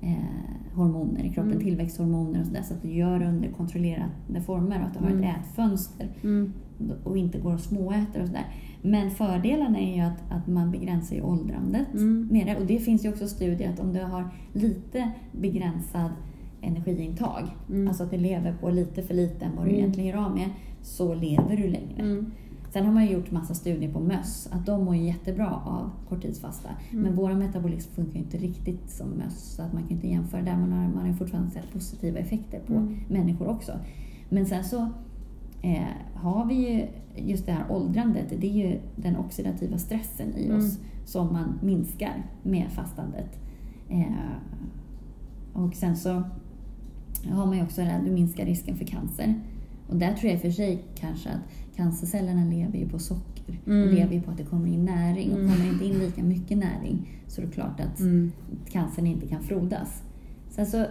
[0.02, 1.64] eh, hormoner i kroppen, Mm.
[1.64, 2.62] tillväxthormoner och sådär.
[2.62, 5.24] Så att du gör det under kontrollerade former och att du har Mm.
[5.24, 6.08] ett ätfönster.
[6.22, 6.52] Mm.
[7.04, 8.46] och inte går och småäter och sådär.
[8.82, 12.28] Men fördelarna är ju att, att man begränsar ju åldrandet Mm.
[12.32, 12.56] med det.
[12.56, 16.10] Och det finns ju också studier att om du har lite begränsad
[16.62, 17.88] energiintag, Mm.
[17.88, 19.80] alltså att du lever på lite för lite än vad du Mm.
[19.80, 20.48] egentligen gör av med,
[20.82, 22.02] så lever du längre.
[22.02, 22.30] Mm.
[22.74, 26.68] Sen har man ju gjort massa studier på möss, att de mår jättebra av korttidsfasta.
[26.90, 27.02] Mm.
[27.02, 30.42] Men våra metabolism funkar ju inte riktigt som möss, så att man kan inte jämföra
[30.42, 30.56] där.
[30.56, 32.96] Man har, man har fortfarande sett positiva effekter på Mm.
[33.08, 33.72] människor också.
[34.28, 34.88] Men sen så
[35.62, 35.82] eh,
[36.14, 36.86] har vi ju
[37.26, 40.58] just det här åldrandet, det är ju den oxidativa stressen i Mm.
[40.58, 43.38] oss som man minskar med fastandet.
[43.88, 44.02] Eh,
[45.52, 46.22] och sen så
[47.30, 49.34] har man ju också det här, du minskar risken för cancer.
[49.88, 51.40] Och där tror jag i och för sig kanske att
[51.76, 53.60] cancercellerna lever ju på socker.
[53.66, 53.82] Mm.
[53.88, 55.32] Och lever ju på att det kommer in näring.
[55.32, 55.50] Och Mm.
[55.52, 58.32] kommer inte in lika mycket näring så är det klart att Mm.
[58.68, 60.02] cancern inte kan frodas.
[60.50, 60.84] Sen så,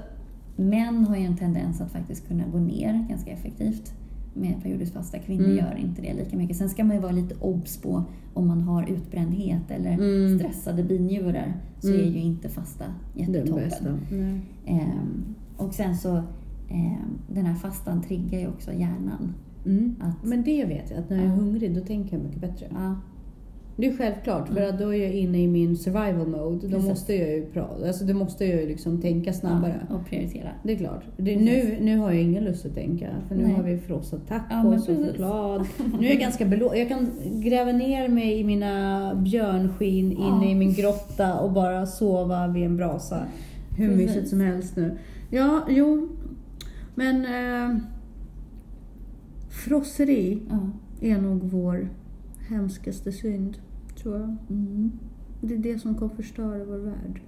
[0.55, 3.93] män har ju en tendens att faktiskt kunna gå ner ganska effektivt
[4.34, 5.19] med periodiskt fasta.
[5.19, 5.57] Kvinnor Mm.
[5.57, 6.57] gör inte det lika mycket.
[6.57, 8.03] Sen ska man ju vara lite obs på
[8.34, 10.39] om man har utbrändhet eller Mm.
[10.39, 11.99] stressade binjurar så Mm.
[11.99, 13.99] är ju inte fasta jättetoppen.
[14.65, 16.15] Ehm, och sen så,
[16.69, 19.34] ehm, den här fastan triggar ju också hjärnan.
[19.66, 19.95] Mm.
[20.01, 21.36] Att, Men det vet jag, att när jag är Ja.
[21.36, 22.66] hungrig då tänker jag mycket bättre.
[22.72, 22.95] ja,
[23.78, 24.74] Det är självklart, för Mm.
[24.74, 26.68] att då är jag inne i min survival mode.
[26.68, 26.89] Då Precis.
[26.89, 29.76] måste jag ju prata, alltså då måste jag ju liksom tänka snabbare.
[29.89, 30.49] ja, och prioritera.
[30.64, 31.03] Det är klart.
[31.18, 33.53] Det, nu, nu har jag ingen lust att tänka, för nu Nej.
[33.53, 35.11] har vi frossa Ja, men tacos och precis.
[35.11, 35.66] choklad.
[35.99, 36.80] Nu är jag ganska belåten.
[36.80, 37.09] Jag kan
[37.41, 40.28] gräva ner mig i mina björnskinn Ja.
[40.38, 43.24] inne i min grotta och bara sova vid en brasa.
[43.78, 44.05] Hur Precis.
[44.07, 44.97] mysigt som helst nu.
[45.30, 46.09] Ja, jo.
[46.95, 47.78] Men eh,
[49.54, 50.60] frosseri Ja.
[51.01, 51.89] är nog vår
[52.49, 53.58] hemskaste synd,
[54.01, 54.36] tror jag.
[54.49, 54.91] Mm.
[55.41, 57.22] Det är det som kommer förstöra vår värld.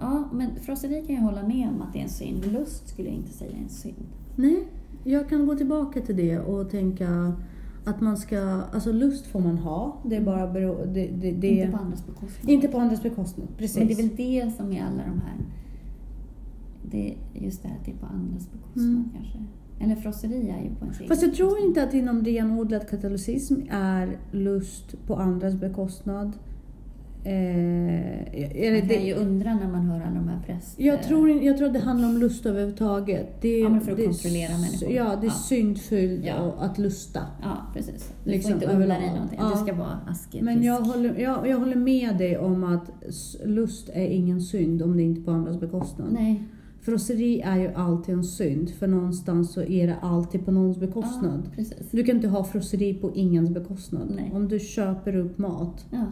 [0.00, 2.46] ja, men frosseri kan jag hålla med om att det är en synd.
[2.52, 4.06] Lust skulle jag inte säga är en synd.
[4.36, 4.68] Nej,
[5.04, 7.32] jag kan gå tillbaka till det och tänka
[7.84, 8.40] att man ska,
[8.72, 12.06] alltså lust får man ha, det är bara bero, det, det, det, Inte på andras
[12.06, 12.50] bekostnad.
[12.50, 13.48] inte på andras bekostnad.
[13.58, 13.78] Precis.
[13.78, 15.36] Men det är väl det som är alla de här...
[16.90, 19.10] Det just det här att det är på andras bekostnad Mm.
[19.14, 19.38] kanske.
[19.80, 23.54] Eller frosseri är ju på ens egen Fast jag tror inte att inom renodlad katolicism
[23.70, 26.32] är lust på andras bekostnad.
[27.24, 30.80] Eh, är det, Man kan ju det, undra när man hör alla de här präst...
[30.80, 33.42] jag, tror, jag tror att det handlar om lust överhuvudtaget.
[33.42, 34.90] Det, Ja, men för att det kontrollera människor.
[34.90, 35.30] Ja, det är Ja.
[35.30, 36.54] syndfullt Ja.
[36.58, 37.20] att lusta.
[37.42, 38.12] Ja, precis.
[38.24, 39.38] Du Liksom, får inte undra dig någonting.
[39.42, 39.50] Ja.
[39.54, 40.44] Du ska vara asketisk.
[40.44, 42.90] Men jag håller, jag, jag håller med dig om att
[43.44, 46.08] lust är ingen synd om det inte är på andras bekostnad.
[46.12, 46.42] Nej.
[46.80, 51.50] Frosseri är ju alltid en synd, för någonstans så är det alltid på någons bekostnad.
[51.54, 51.90] Precis.
[51.90, 54.12] Du kan inte ha frosseri på ingens bekostnad.
[54.16, 54.30] Nej.
[54.34, 55.86] Om du köper upp mat.
[55.90, 56.04] Ja.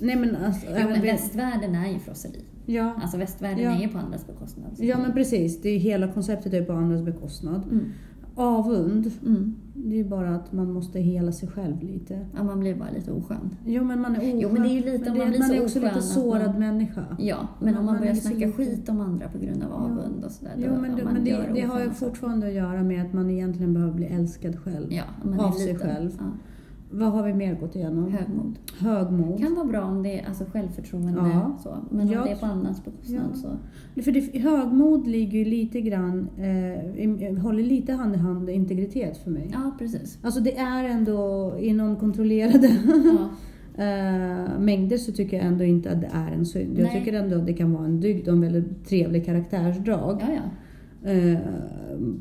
[0.00, 0.66] Nej men alltså...
[0.70, 2.40] Jo, men vid- västvärlden är ju frosseri.
[2.66, 3.70] ja, Alltså västvärlden Ja.
[3.76, 4.70] är ju på andras bekostnad.
[4.78, 7.62] ja men precis, det är hela konceptet är på andras bekostnad.
[7.70, 7.84] Mm.
[8.38, 9.54] Avund, Mm.
[9.74, 12.26] det är ju bara att man måste hela sig själv lite.
[12.36, 13.50] Ja, man blir bara lite oskön.
[13.66, 14.40] Jo men man är oskön.
[14.40, 16.58] Jo, men det är ju lite om man blir man är också lite sårad man-
[16.58, 17.04] människa.
[17.18, 19.72] Ja, men Man- om man man börjar snacka lite- skit om andra på grund av
[19.72, 20.52] avund och sådär.
[20.56, 23.30] Jo men, det, man men det, det har ju fortfarande att göra med att man
[23.30, 24.86] egentligen behöver bli älskad själv.
[24.92, 25.02] Ja,
[25.38, 25.88] av sig liten.
[25.88, 26.10] själv.
[26.18, 26.24] Ja.
[26.90, 28.12] Vad har vi mer gått igenom?
[28.12, 28.58] Högmod.
[28.78, 29.38] Högmod.
[29.38, 31.12] kan vara bra om det är alltså självförtroende.
[31.16, 31.58] Ja.
[31.62, 31.76] Så.
[31.90, 33.36] Men Jag om det är på annans bekostnad Ja.
[33.94, 34.02] så...
[34.02, 39.30] För det, högmod ligger ju lite grann, eh, håller lite hand i hand integritet för
[39.30, 39.50] mig.
[39.52, 40.18] Ja, precis.
[40.22, 42.70] Alltså det är ändå inom kontrollerade
[43.04, 43.28] Ja.
[43.84, 46.78] eh, mängder så tycker jag ändå inte att det är en synd.
[46.78, 47.00] Jag Nej.
[47.00, 50.18] tycker ändå att det kan vara en dygd och en väldigt trevlig karaktärsdrag.
[50.20, 50.42] ja, ja.
[51.10, 51.38] Eh,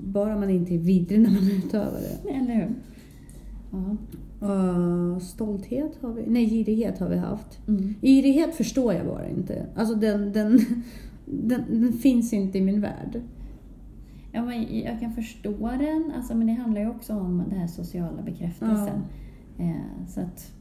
[0.03, 2.29] bara man inte är vidrig när man utövar det.
[2.29, 2.69] Eller hur?
[3.71, 3.97] Ja.
[4.41, 7.67] Eh, stolthet har vi, nej girighet har vi haft.
[7.67, 7.93] Mm.
[8.01, 9.65] Girighet förstår jag bara inte.
[9.75, 10.59] Alltså den, den,
[11.25, 13.21] den, den finns inte i min värld.
[14.31, 17.67] Ja, men jag kan förstå den, alltså, men det handlar ju också om den här
[17.67, 19.01] sociala bekräftelsen.
[19.59, 20.51] Eh, så att,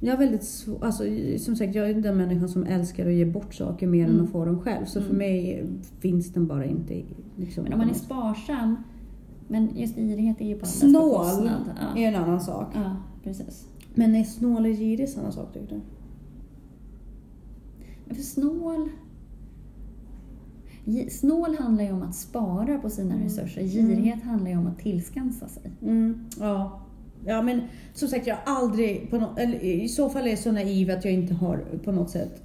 [0.00, 1.04] Jag är väldigt svår, alltså,
[1.38, 4.24] som sagt jag är den människan som älskar att ge bort saker mer än Mm.
[4.24, 4.84] att få dem själv.
[4.84, 5.18] Så för Mm.
[5.18, 5.64] mig
[6.00, 7.02] finns den bara inte
[7.36, 8.76] liksom, men om man är sparsam,
[9.48, 11.50] men just girighet är ju på andras Snål.
[11.94, 12.00] Ja.
[12.00, 12.66] är en annan sak.
[12.74, 13.66] ja, precis.
[13.94, 15.80] Men är snål och girig samma sak tycker du?
[18.06, 18.88] Men För snål...
[21.10, 23.24] Snål handlar ju om att spara på sina Mm.
[23.24, 23.62] resurser.
[23.62, 25.70] Girighet handlar ju om att tillskansa sig.
[25.82, 26.80] Mm, ja.
[27.26, 27.60] Ja men
[27.94, 30.90] som sagt jag har aldrig, på nå- eller, i så fall är jag så naiv
[30.90, 32.42] att jag inte har på något sätt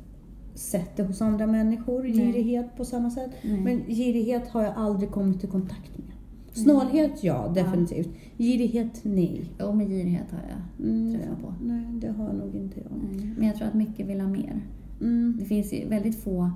[0.53, 2.11] sett det hos andra människor, Nej.
[2.13, 3.31] girighet på samma sätt.
[3.43, 3.61] Nej.
[3.61, 6.14] Men girighet har jag aldrig kommit i kontakt med.
[6.55, 8.09] Snålhet ja, definitivt.
[8.37, 9.41] Girighet nej.
[9.59, 11.53] Jo, med girighet har jag Mm, träffat på.
[11.63, 12.91] Nej, det har nog inte jag.
[13.15, 13.33] Nej.
[13.37, 14.61] Men jag tror att mycket vill ha mer.
[15.01, 15.35] Mm.
[15.39, 16.51] Det finns ju väldigt få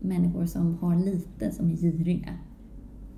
[0.00, 2.28] människor som har lite som är giriga.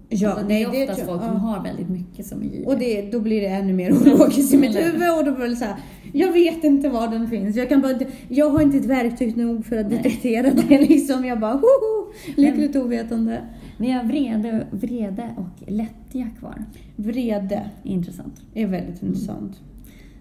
[0.09, 1.29] Ja, alltså, det nej, är oftast tror- folk ja.
[1.29, 2.69] som har väldigt mycket som är giriga.
[2.69, 5.57] Och det, då blir det ännu mer ologiskt i mitt huvud och då blir det
[5.57, 5.77] så här,
[6.13, 7.57] jag vet inte var den finns.
[7.57, 9.97] Jag, kan bara, jag har inte ett verktyg nog för att Nej.
[9.99, 11.25] detektera det liksom.
[11.25, 13.41] Jag bara, hoho, lyckligt ovetande.
[13.79, 16.65] Vi har vrede, vrede och lättja kvar.
[16.97, 18.43] Vrede Intressant.
[18.55, 19.61] är väldigt intressant.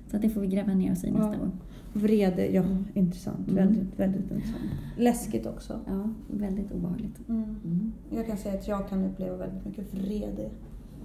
[0.07, 1.39] Så att det får vi gräva ner oss i nästa Ja.
[1.39, 1.51] gång.
[1.93, 2.85] Vrede, ja, Mm.
[2.93, 3.47] intressant.
[3.49, 3.55] Mm.
[3.55, 4.63] Väldigt, väldigt intressant.
[4.97, 5.79] Läskigt också.
[5.87, 7.29] Ja, väldigt obehagligt.
[7.29, 7.91] Mm.
[8.15, 10.49] Jag kan säga att jag kan uppleva väldigt mycket vrede.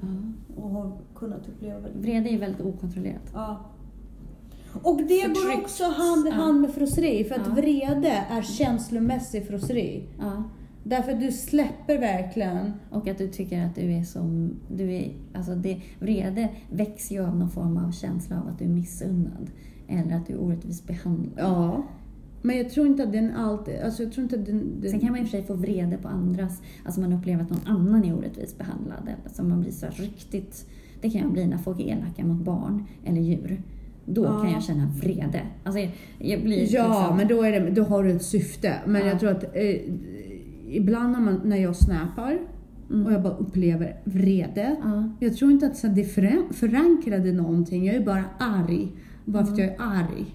[0.01, 0.07] Ja.
[0.63, 3.31] Och har kunnat uppleva väldigt Vrede är väldigt okontrollerat.
[3.35, 3.61] Ja.
[4.83, 7.25] Och det går också hand i hand med frosseri.
[7.25, 7.55] För att Ja.
[7.55, 10.03] vrede är känslomässig frosseri.
[10.19, 10.43] Ja.
[10.85, 12.73] Därför att du släpper verkligen.
[12.91, 14.57] Och att du tycker att du är som...
[14.69, 18.65] Du är, alltså det, vrede växer ju av någon form av känsla av att du
[18.65, 19.51] är missunnad.
[19.89, 21.33] Eller att du är orättvist behandlad.
[21.37, 21.83] Ja.
[22.43, 23.81] Men jag tror inte att den alltid...
[23.81, 24.81] Alltså jag tror inte att den...
[24.81, 27.43] den Sen kan man i och för sig få vrede på andras, alltså man upplever
[27.43, 29.03] att någon annan är orättvist behandlad.
[29.03, 30.67] Eller så man blir så riktigt,
[31.01, 33.63] det kan jag bli när folk är elaka mot barn eller djur.
[34.05, 34.41] Då Ja.
[34.43, 35.41] kan jag känna vrede.
[35.65, 38.75] Alltså jag, jag blir Ja, liksom, men då, är det, då har du ett syfte.
[38.87, 39.07] Men Ja.
[39.09, 39.77] jag tror att eh,
[40.71, 42.39] ibland när, man, när jag snappar
[42.91, 43.07] Mm.
[43.07, 44.77] och jag bara upplever vrede.
[44.83, 45.09] Ja.
[45.21, 47.85] Jag tror inte att så, det föran- förankrade någonting.
[47.87, 48.93] Jag är bara arg.
[49.25, 50.35] Bara för att jag är arg.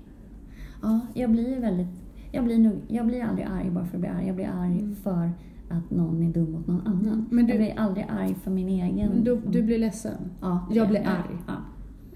[0.82, 1.88] ja, jag blir väldigt,
[2.32, 4.28] jag blir, nog, jag blir aldrig arg bara för att bli arg.
[4.28, 5.30] Jag blir arg för
[5.70, 7.08] att någon är dum mot någon annan.
[7.14, 7.26] Mm.
[7.30, 9.10] Men du- jag blir aldrig arg för min egen...
[9.10, 10.18] Men du, du blir ledsen.
[10.42, 11.38] ja, jag blir arg.
[11.48, 11.54] Ja.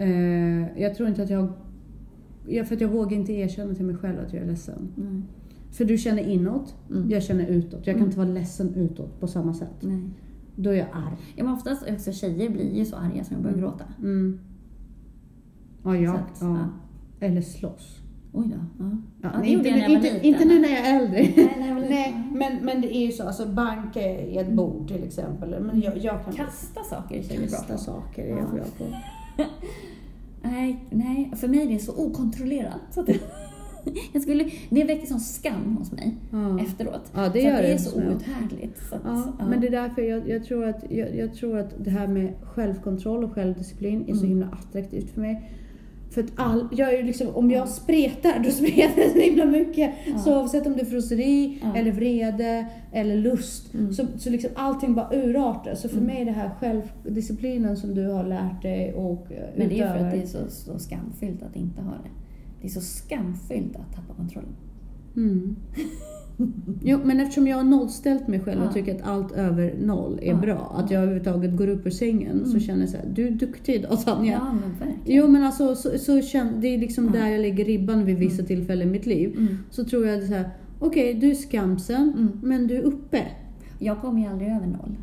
[0.03, 1.47] Eh, jag tror inte att jag...
[2.47, 4.87] Ja, för att jag vågar inte erkänna till mig själv att jag är ledsen.
[4.95, 5.21] Nej.
[5.71, 7.09] För du känner inåt, Mm.
[7.09, 7.73] jag känner utåt.
[7.73, 8.05] Jag kan Mm.
[8.05, 9.69] inte vara ledsen utåt på samma sätt.
[9.81, 10.01] Nej.
[10.55, 11.15] Då är jag arg.
[11.35, 13.83] Ja, men oftast också tjejer blir ju så arga som jag börjar gråta.
[13.99, 14.39] Mm.
[15.83, 16.57] Ja, jag, att, ja.
[17.19, 17.27] ja.
[17.27, 17.97] Eller slåss.
[18.33, 18.83] Oj då.
[18.85, 18.97] Ja.
[19.21, 20.21] Ja, det inte, när inte, liten.
[20.21, 21.17] inte nu när jag är äldre.
[21.19, 21.27] Nej,
[21.75, 21.89] liten.
[21.89, 23.23] Nej, men, men det är ju så.
[23.23, 25.63] Alltså banka i ett bord till exempel.
[25.63, 27.79] Men jag, jag kan Kasta saker är tjejer bra kasta på.
[27.79, 28.23] saker.
[28.23, 28.37] Är Ja.
[28.37, 28.83] jag bra på.
[30.41, 32.79] Nej, nej, för mig är det så okontrollerat.
[32.91, 33.07] Så att
[34.13, 36.59] jag skulle, det väcker sån skam hos mig Ja.
[36.61, 37.11] efteråt.
[37.13, 38.79] Ja, det att det det är så outhärdligt.
[38.89, 39.45] Så att, Ja, ja.
[39.49, 42.33] men det är därför jag, jag, tror att, jag, jag tror att det här med
[42.43, 44.29] självkontroll och självdisciplin är så Mm.
[44.29, 45.51] himla attraktivt för mig.
[46.11, 49.93] För att all, jag är liksom, om jag spretar, då spretar jag så himla mycket.
[50.07, 50.17] Ja.
[50.19, 51.75] Så oavsett om det är frosseri, Ja.
[51.75, 53.93] eller vrede, eller lust, Mm.
[53.93, 55.75] så, så liksom allting bara urartar.
[55.75, 56.07] Så för Mm.
[56.07, 59.97] mig är det här självdisciplinen som du har lärt dig och eh, Men det är
[59.97, 62.09] för att det är så, så skamfyllt att inte ha det.
[62.61, 64.49] Det är så skamfyllt att tappa kontrollen.
[65.15, 65.55] Mm.
[66.83, 68.67] Jo, men eftersom jag har nollställt mig själv Ja.
[68.67, 70.35] och tycker att allt över noll är Ja.
[70.37, 72.59] bra, att jag överhuvudtaget går upp ur sängen, så Mm.
[72.59, 74.31] känner jag så här, du är duktig idag Tanja.
[74.31, 75.17] Ja, men verkligen.
[75.21, 77.11] Jo men alltså så, så känn, det är liksom Ja.
[77.11, 79.35] där jag lägger ribban vid vissa tillfällen i mitt liv.
[79.37, 79.57] Mm.
[79.69, 80.49] Så tror jag så här,
[80.79, 82.31] okej du är skamsen, Mm.
[82.43, 83.27] men du är uppe.
[83.79, 84.95] Jag kommer ju aldrig över noll.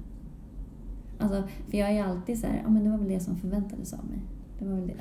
[1.19, 3.93] Alltså, för jag är alltid så här, ja men det var väl det som förväntades
[3.93, 4.19] av mig.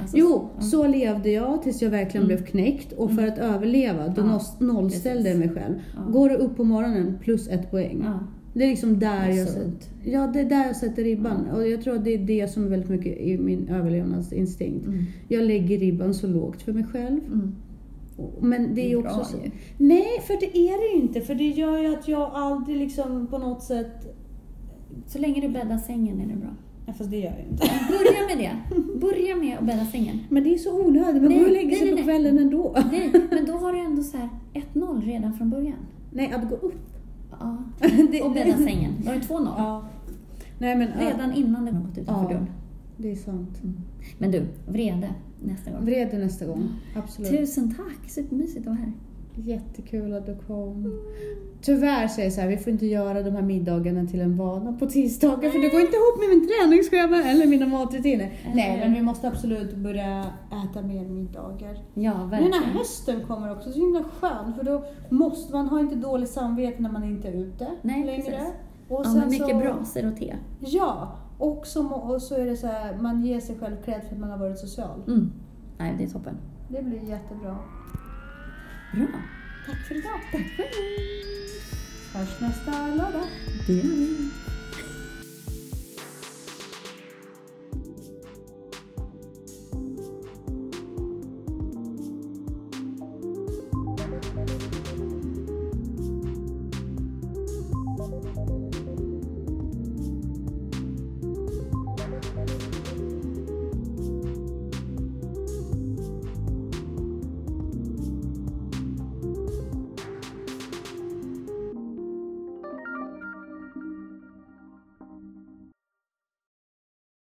[0.02, 0.62] Alltså, Jo, ja.
[0.62, 2.36] så levde jag tills jag verkligen Mm.
[2.38, 5.76] blev knäckt och för att överleva då Ja, noll- nollställde jag mig själv.
[5.96, 6.12] Ja.
[6.12, 8.02] Går det upp på morgonen plus ett poäng.
[8.06, 8.20] Ja.
[8.54, 9.90] Det är liksom där jag, Sunt.
[10.04, 11.48] ja, det är där jag sätter ribban.
[11.56, 14.86] Och jag tror att det är det som är väldigt mycket i min överlevnadsinstinkt.
[14.86, 15.04] Mm.
[15.28, 17.20] Jag lägger ribban så lågt för mig själv.
[17.28, 17.56] Mm.
[18.42, 19.38] Men det är ju också så.
[19.46, 19.52] ju.
[19.78, 21.22] Nej, för det är det ju inte.
[21.22, 24.18] För det gör ju att jag aldrig liksom på något sätt...
[25.08, 26.50] Så länge du bäddar sängen är det bra.
[26.86, 27.64] Ja, fast det gör jag inte.
[27.90, 28.78] Börja med det.
[29.00, 30.20] Börja med att bädda sängen.
[30.30, 31.22] Men det är så onödigt.
[31.22, 32.04] Man Nej, går och lägger nej, sig nej, på nej.
[32.06, 32.76] kvällen ändå.
[32.92, 34.30] Nej, men då har du ändå så här
[34.74, 35.78] 1-0 redan från början.
[36.12, 36.82] Nej, att gå upp.
[37.40, 37.58] Ja.
[38.12, 38.92] Det- Och bädda sängen.
[39.04, 39.54] Då har du 2-0.
[39.58, 39.86] Ja.
[40.60, 40.88] Nej, men...
[41.00, 42.30] ja, Redan innan den har gått utanför Ja.
[42.30, 42.50] dörren.
[42.98, 43.64] Det är sant.
[43.64, 43.76] Mm.
[44.18, 45.10] Men du, vrede
[45.44, 45.86] nästa gång.
[45.86, 46.70] Vrede nästa gång.
[46.96, 47.32] Absolut.
[47.32, 48.92] Tusen tack, supermysigt att vara här.
[49.36, 51.00] Jättekul att du kom.
[51.62, 54.86] Tyvärr säger så här, vi får inte göra de här middagarna till en vana på
[54.86, 58.34] tisdagar för det går inte ihop med min träningsschema eller mina matrutiner.
[58.56, 60.26] Nej, men vi måste absolut börja
[60.70, 61.78] äta mer middagar.
[61.94, 62.52] Ja, Nu verkligen.
[62.52, 66.82] när hösten kommer också, så himla skön för då måste man ha inte dåligt samvete
[66.82, 68.22] när man inte är ute Nej, längre.
[68.24, 68.40] precis.
[68.90, 70.36] Och Ja, sen men mycket så, brasor och te.
[70.60, 74.16] Ja, och så, och så är det så här, man ger sig själv cred för
[74.16, 75.00] att man har varit social.
[75.08, 75.32] Mm.
[75.78, 76.36] Nej, det är toppen.
[76.70, 77.58] Det blir jättebra.
[78.96, 79.08] Bra.
[79.66, 80.20] Tack för idag.
[80.32, 80.70] Tack själv.
[82.14, 83.28] Hörs nästa lördag.
[83.68, 84.30] Det gör vi.